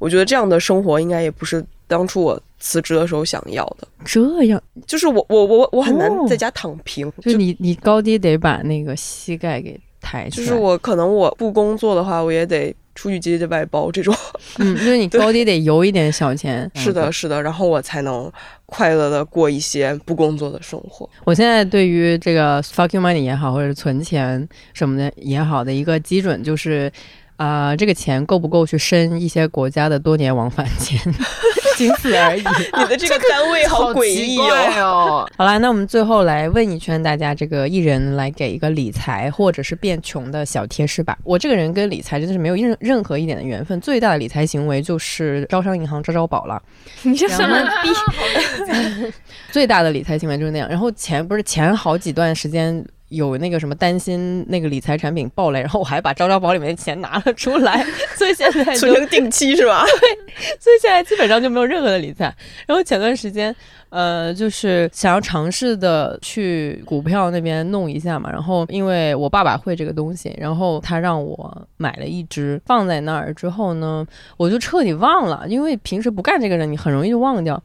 [0.00, 3.86] 我觉得这样的生活应该也不是当初我辞职的时候想要的。
[4.04, 10.46] 这样，就是我我我我很难在家躺平，就你你高低得把那个膝盖给抬起来。
[10.46, 12.74] 就是我可能我不工作的话，我也得。
[12.94, 14.14] 出去接接外包这种，
[14.58, 18.30] 嗯，就是你高低得有一点小钱， 是的，是的，然后我才能
[18.66, 21.08] 快乐的过一些不工作的生活。
[21.24, 26.90] 我现在对于这个 fucking money 也好，或者是存钱什么的也好的一个基准就是。
[27.36, 30.96] 啊，这个钱够不够去申一些国家的多年往返签？
[31.76, 32.42] 仅此而已。
[32.78, 35.28] 你的这个单位好诡异哦。
[35.36, 41.16] 好啦，那我们最后来问一圈大家，这个一人来给一个理财或者是变穷的小贴士吧。
[41.24, 46.62] 我这个人跟理财真的是没有任任何一点的缘分，最大的理财行为就是招商银行招招宝了。
[47.02, 49.12] 你这什么逼？
[49.50, 50.68] 最大的理财行为就是那样。
[50.68, 52.84] 然后前不是前好几段时间。
[53.12, 57.84] 有那个什么担心那个理财产品暴雷，然后我还把招招宝里面的钱拿了出来，
[58.16, 59.84] 所以现在存成定期是吧？
[60.00, 62.34] 对，所以现在基本上就没有任何的理财。
[62.66, 63.54] 然后前段时间，
[63.90, 74.06] 呃，就是想要尝试的去股票那边弄一下嘛，然后因为我爸爸会这个东西，然后他让我买了一只放在那儿之后呢，
[74.36, 77.62] 我就彻底忘了，因为平时不干这个人，你很容易就忘掉。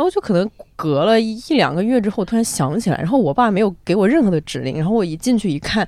[0.00, 5.86] 然后就可能隔了一两个月之后，突然想起来，然后我爸没有给我任何的指令，然后我一进去一看，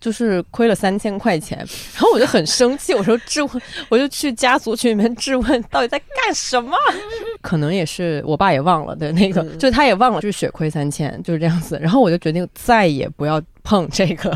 [0.00, 6.74] 就是亏了三千块钱，然后我就很生气，我说质问，我就去家族群里面质问，到底在干什么？
[7.42, 11.78] 可能也是我爸也忘了的那个，就他也忘了，就是血亏三千，就是这样子。
[11.82, 14.30] 然后我就决定再也不要碰这个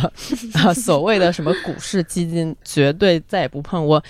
[0.52, 4.04] 啊所谓的什么股市基金，绝对再也不碰，我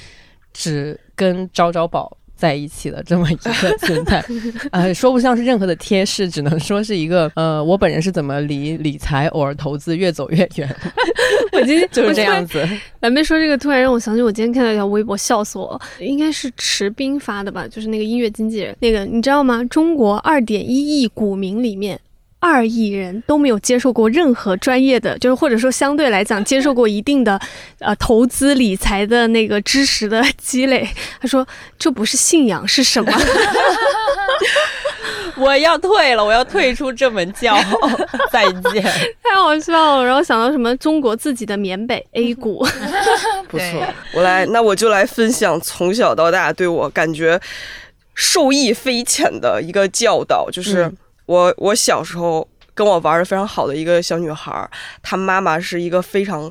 [0.53, 2.17] 只跟招招宝。
[2.45, 3.51] 在一起的这么一个
[3.87, 4.23] 心态，
[4.71, 10.77] 呃，说不上是任何的贴士，只能说是一个呃，我本人是怎么离理财偶尔投资越走越远。
[11.53, 12.63] 我今天 就是这样子。
[13.01, 15.81] 蓝妹说这个，突然让我想起我今天看到一条微博，笑死我。
[16.01, 19.65] 应该是池斌发的吧，就是那个音乐经纪人，那个你知道吗？
[19.71, 21.99] 中国二点一亿股民里面。
[22.47, 27.41] 二亿人都没有接受过任何专业的，就是或者说相对来讲接受过一定的，
[27.79, 30.87] 呃，投资理财的那个知识的积累。
[31.19, 31.47] 他说
[31.79, 33.11] 这不是信仰是什么？
[35.37, 37.57] 我要退了，我要退出这门教，
[38.31, 38.83] 再见。
[39.23, 42.65] 太好笑了，然后想到什么中国自己的缅北 A 股，
[43.49, 43.67] 不错。
[44.13, 47.41] 我来，那我就来分享从小到大对我感觉
[48.15, 50.93] 受益匪浅的一个教导，就是
[51.27, 54.69] 我我小时候跟我玩的非常好的一个小女孩，
[55.03, 56.51] 她妈妈是一个非常。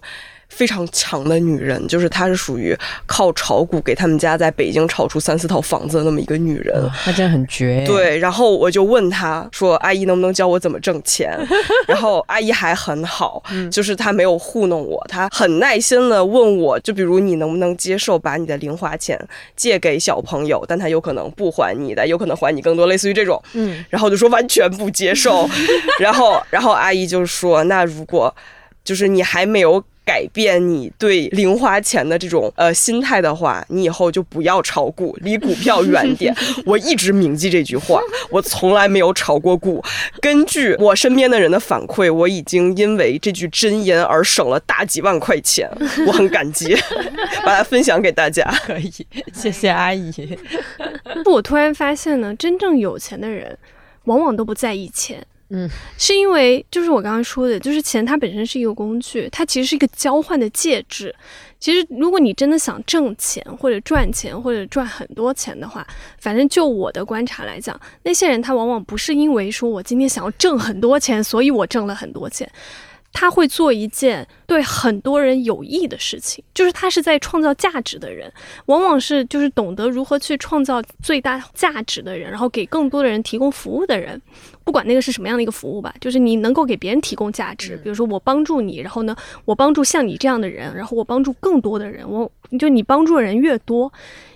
[0.54, 7.84] 非常强的女人，就是她是属于靠炒股给他们家在北京炒出三四套房子的那么一个女人，她真的很绝。
[7.86, 11.38] 对，然后我就问她说：“阿姨能不能教我怎么挣钱？”
[11.88, 13.42] 然后阿姨还很好，
[13.72, 19.20] 就是她没有糊弄我，她很耐心的问我，就比如你能不能接受把你的零花钱
[19.56, 23.42] 借给小朋友，但他有可能不还你的，有可能还你更多，类似于这种。
[23.54, 25.50] 嗯，然后就说完全不接受。
[26.00, 28.34] 然后，然后阿姨就说：“那如果
[28.84, 36.36] 就是你还没有。”改变你对零花钱的这种呃心态的话，你以后就不要炒股，离股票远点。
[36.66, 39.84] 我一直铭记这句话，我从来没有炒过股。
[40.20, 45.70] 根据我身边的人的反馈，我已经因为这句真言而省了大几万块钱，
[46.06, 46.76] 我很感激，
[47.46, 48.44] 把它分享给大家。
[48.66, 48.92] 可以，
[49.34, 50.12] 谢谢阿姨。
[51.26, 53.58] 我突然发现呢，真正有钱的人，
[54.06, 55.26] 往往都不在意钱。
[55.56, 61.16] 嗯，是因为就是我刚刚说的，就是钱它本身是一个工具，它其实是一个交换的介质。
[61.60, 65.86] 其实如果你真的想挣钱或者赚钱或者赚很多钱的话，
[66.20, 72.52] 反正就我的观察来讲，那些人他往往不是因为说我今天想要挣很多钱，所以我挣了很多钱。
[73.16, 78.34] 他会做一件对很多人有益的事情，就是他是在创造价值的人，
[78.66, 84.20] 往往是就是懂得如何去创造最大价值的人，然后给更多的人提供服务的人，
[84.64, 93.92] 不管那个是什么样的一个服务吧，就是你能够给别人提供价值，比如说我帮助你，然后呢，我帮助像你这样的人，然后我帮助更多的人，我就你帮助的人越多。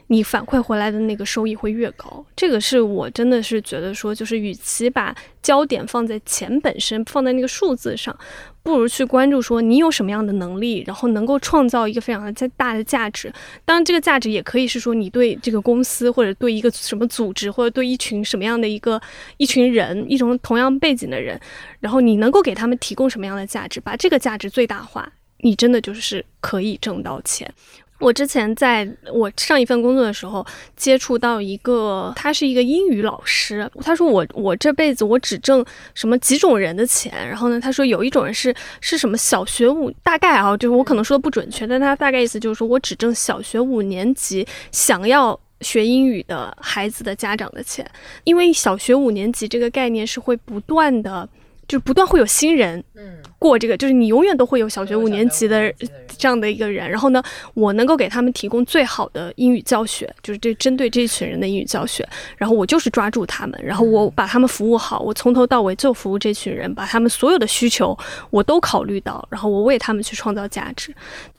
[0.09, 8.17] 你反馈回来的那个收益会越高，这个是我真的是觉得说，就是与其把焦点放在钱本身，放在那个数字上，
[8.63, 13.31] 不如去关注说你有什么样的能力，然后能够创造一个非常的大的价值。
[13.65, 19.01] 当然，这个价值也可以是说你对这个公司或者对一个什么组织或者对一群什么样的一个
[19.35, 21.37] 一群人，一种同样背景的人，
[21.81, 27.53] 然后你能够给他们提供什么样的价值，把这个价值最大化，你真的就是可以挣到钱。
[27.99, 30.45] 我之前在我上一份工作的时候，
[30.75, 33.69] 接触到一个，他是一个英语老师。
[33.81, 37.11] 他说我我这辈子我只挣什么几种人的钱。
[37.27, 47.89] 然后呢，他说有一种人是是什么小学五，大概啊，就是我可能说的不准确，但他大概意思就是说我只挣小学五年级想要学英语的孩子的家长的钱，
[48.25, 51.27] 因为小学五年级这个概念是会不断的。
[51.67, 55.73] 就不断会有新人，嗯，过这个，就是你永远都会有小学五年级的
[56.17, 56.89] 这样的一个人。
[56.89, 57.21] 然后呢，
[57.53, 62.07] 我能够给他们提供最好的英语教学，就是这针对这一群人的英语教学。
[62.37, 67.97] 然后我就是抓住他们，然后我把他们服务好，我从头到尾就服务这群人，把他们所有的需求
[68.29, 70.95] 我都考虑到，然后我为他们去创造价值。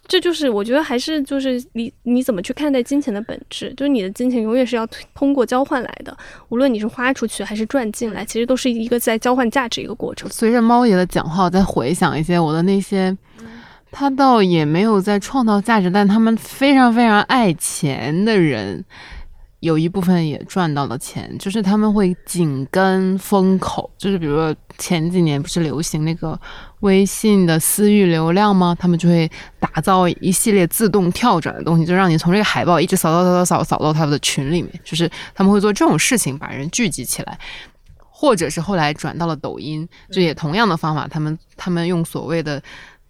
[0.08, 6.16] 这就是我觉得还是就是你你怎么去看待金钱的本质，就是你的金钱永远是要通过交换来的，
[6.48, 10.28] 无论你是花出去还是赚进来，其实都是一个在交换价值一个过程。
[10.30, 13.14] 随着猫爷的讲话，我在回想一些我的那些，
[13.90, 18.82] 他倒也没有在创造价值，但他们非常非常爱钱的人。
[19.60, 26.40] 有一部分也赚到了钱，就是他们会紧跟风口，就是比如说前几年不是流行那个
[26.80, 28.76] 微信的私域流量吗？
[28.78, 29.28] 他们就会
[29.58, 37.38] 打造一系列自动跳转的东西，就让你从这个海报一直扫扫扫扫扫扫到他们的群里面，就是他们会做这种事情，把人聚集起来，
[37.98, 42.62] 或者是后来转到了抖音，就也同样的方法，他们他们用所谓的。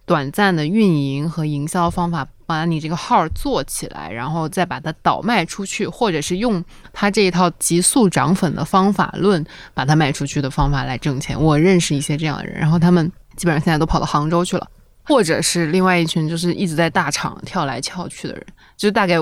[0.09, 9.45] 短暂的运营和营销方法，把你这个号做起来，然后再把它倒卖出去，或者是用他这一套极速涨粉的方法论
[9.75, 11.39] 把它卖出去的方法来挣钱。
[11.39, 14.67] 我认识一些这样的人，然后他们基本上现在都跑到杭州去了，
[15.03, 18.45] 或者是另外一群就是一直在大厂跳来跳去的人，
[18.77, 19.15] 就是大概。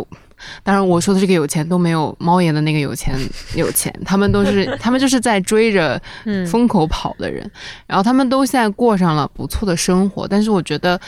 [0.62, 3.18] 当然，我说的这个有钱都没有猫爷的那个有钱
[3.56, 6.00] 有钱，他们都是他们就是在追着
[6.48, 7.50] 风口跑的人，
[7.88, 11.02] 然后他们都现在过上了不错的生活，但是我觉得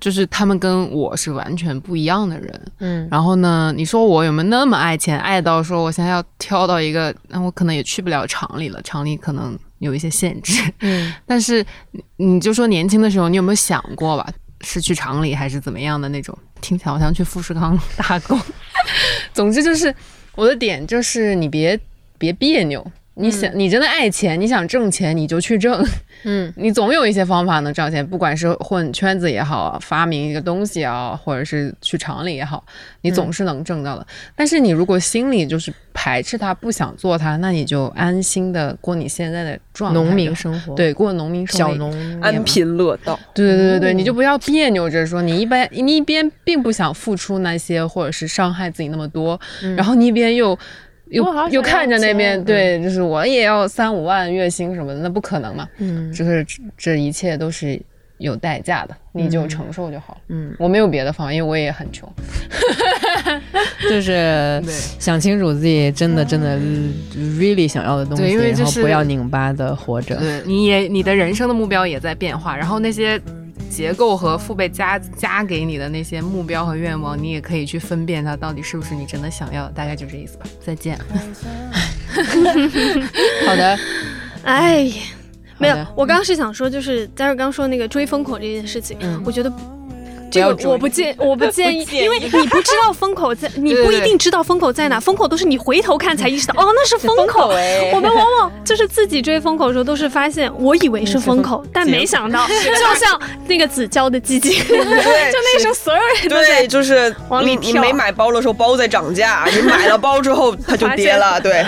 [0.00, 11.64] 就是他们跟我是完全不一样的人，嗯，然后呢，你说我有没有那么爱钱，爱到说我现在要挑到一个，那我可能也去不了厂里了，厂里可能有一些限制，嗯， 但是
[12.16, 14.26] 你就说年轻的时候，你有没有想过吧？
[14.60, 16.36] 是去厂里还是怎么样的那种？
[16.60, 18.40] 听起来好像去富士康 打工。
[19.34, 19.94] 总之就是
[20.34, 21.78] 我的点就是你别
[22.16, 22.84] 别别扭，
[23.16, 25.84] 你想，你真的爱钱，你想挣钱，你就去挣。
[26.24, 32.64] 嗯， 你总有一些方法能挣钱，不管是混圈子也好，发明一个东西啊，或者是去厂里也好，
[33.02, 34.04] 你总是能挣到的。
[34.34, 43.18] 但是你如果心里就是排斥它，不想做它，那你就安心的过你现在的状农民生活，对，过农民小农安贫乐道。
[43.32, 49.40] 对对对对，你就不要别扭着说，你一般你一边并不想付出那些，或者是伤害自己那么多，
[49.76, 50.58] 然后你一边又。
[51.14, 55.68] 又又看着那边，对，就是我也要三五万月薪什么的，那不可能嘛。
[55.78, 56.44] 嗯，就是
[56.76, 57.80] 这一切都是
[58.18, 60.20] 有代价的，你就承受就好。
[60.28, 62.10] 嗯，我没有别的方法，因为我也很穷。
[63.88, 64.62] 就是
[64.98, 66.58] 想清楚自己真的真的
[67.16, 70.16] really 想要的东西，然后不要拧巴的活着。
[70.16, 73.20] 对，你也你的人生的目标也在变化，然后那些。
[73.74, 80.46] 结构和父辈加加给你的那些目标和愿望，你也可以去分辨它到底是不是你真的想要的，大概就这意思吧。
[80.64, 80.96] 再见。
[83.44, 83.76] 好的。
[84.44, 84.88] 哎，
[85.58, 89.52] 没有，我刚刚是想说，就是嘉瑞刚说那个追风口这件事情，我觉得。
[90.34, 97.48] 这个我不建，我 不建议，因为你不知道风口在，你不一定知道风口在哪，风口都是你回头看才意识到，哦，那是风口。
[97.92, 111.40] 我们往往就是自己追风口的时候，都是发现我以为是风口， 但没想到， 就像那个子娇的基金，就那时候所有人都对，就是往里你没买包的时候，包在涨价，你买了包之后，它就跌了。
[111.40, 111.64] 对，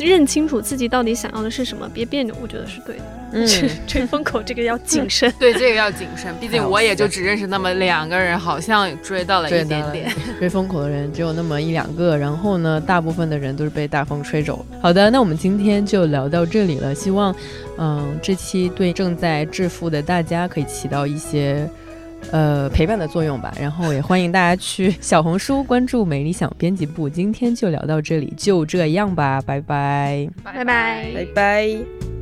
[0.00, 3.02] 认清楚自己到底想要的是什么，别别扭，我觉得是对的。
[3.36, 3.44] 嗯，
[3.84, 7.23] 追风口这个要谨慎，对，这个要谨慎，毕竟我也就只。
[7.24, 10.12] 认识那么两个人，好像追到了一点点。
[10.38, 14.64] 追 风口的人只有那么一两个，然后呢，大部分的人都是被大风吹走。
[14.80, 16.94] 好的，那我们今天就聊到这里了。
[16.94, 17.34] 希望，
[17.78, 21.68] 嗯，这期对正在致富的大家可以起到一些，
[22.30, 23.52] 呃，陪伴的作用吧。
[23.58, 27.08] 然后也欢迎大家去小红书关注“美理想编辑部”。
[27.10, 32.13] 今天就聊到这里，就这样吧，拜拜，拜拜，拜拜。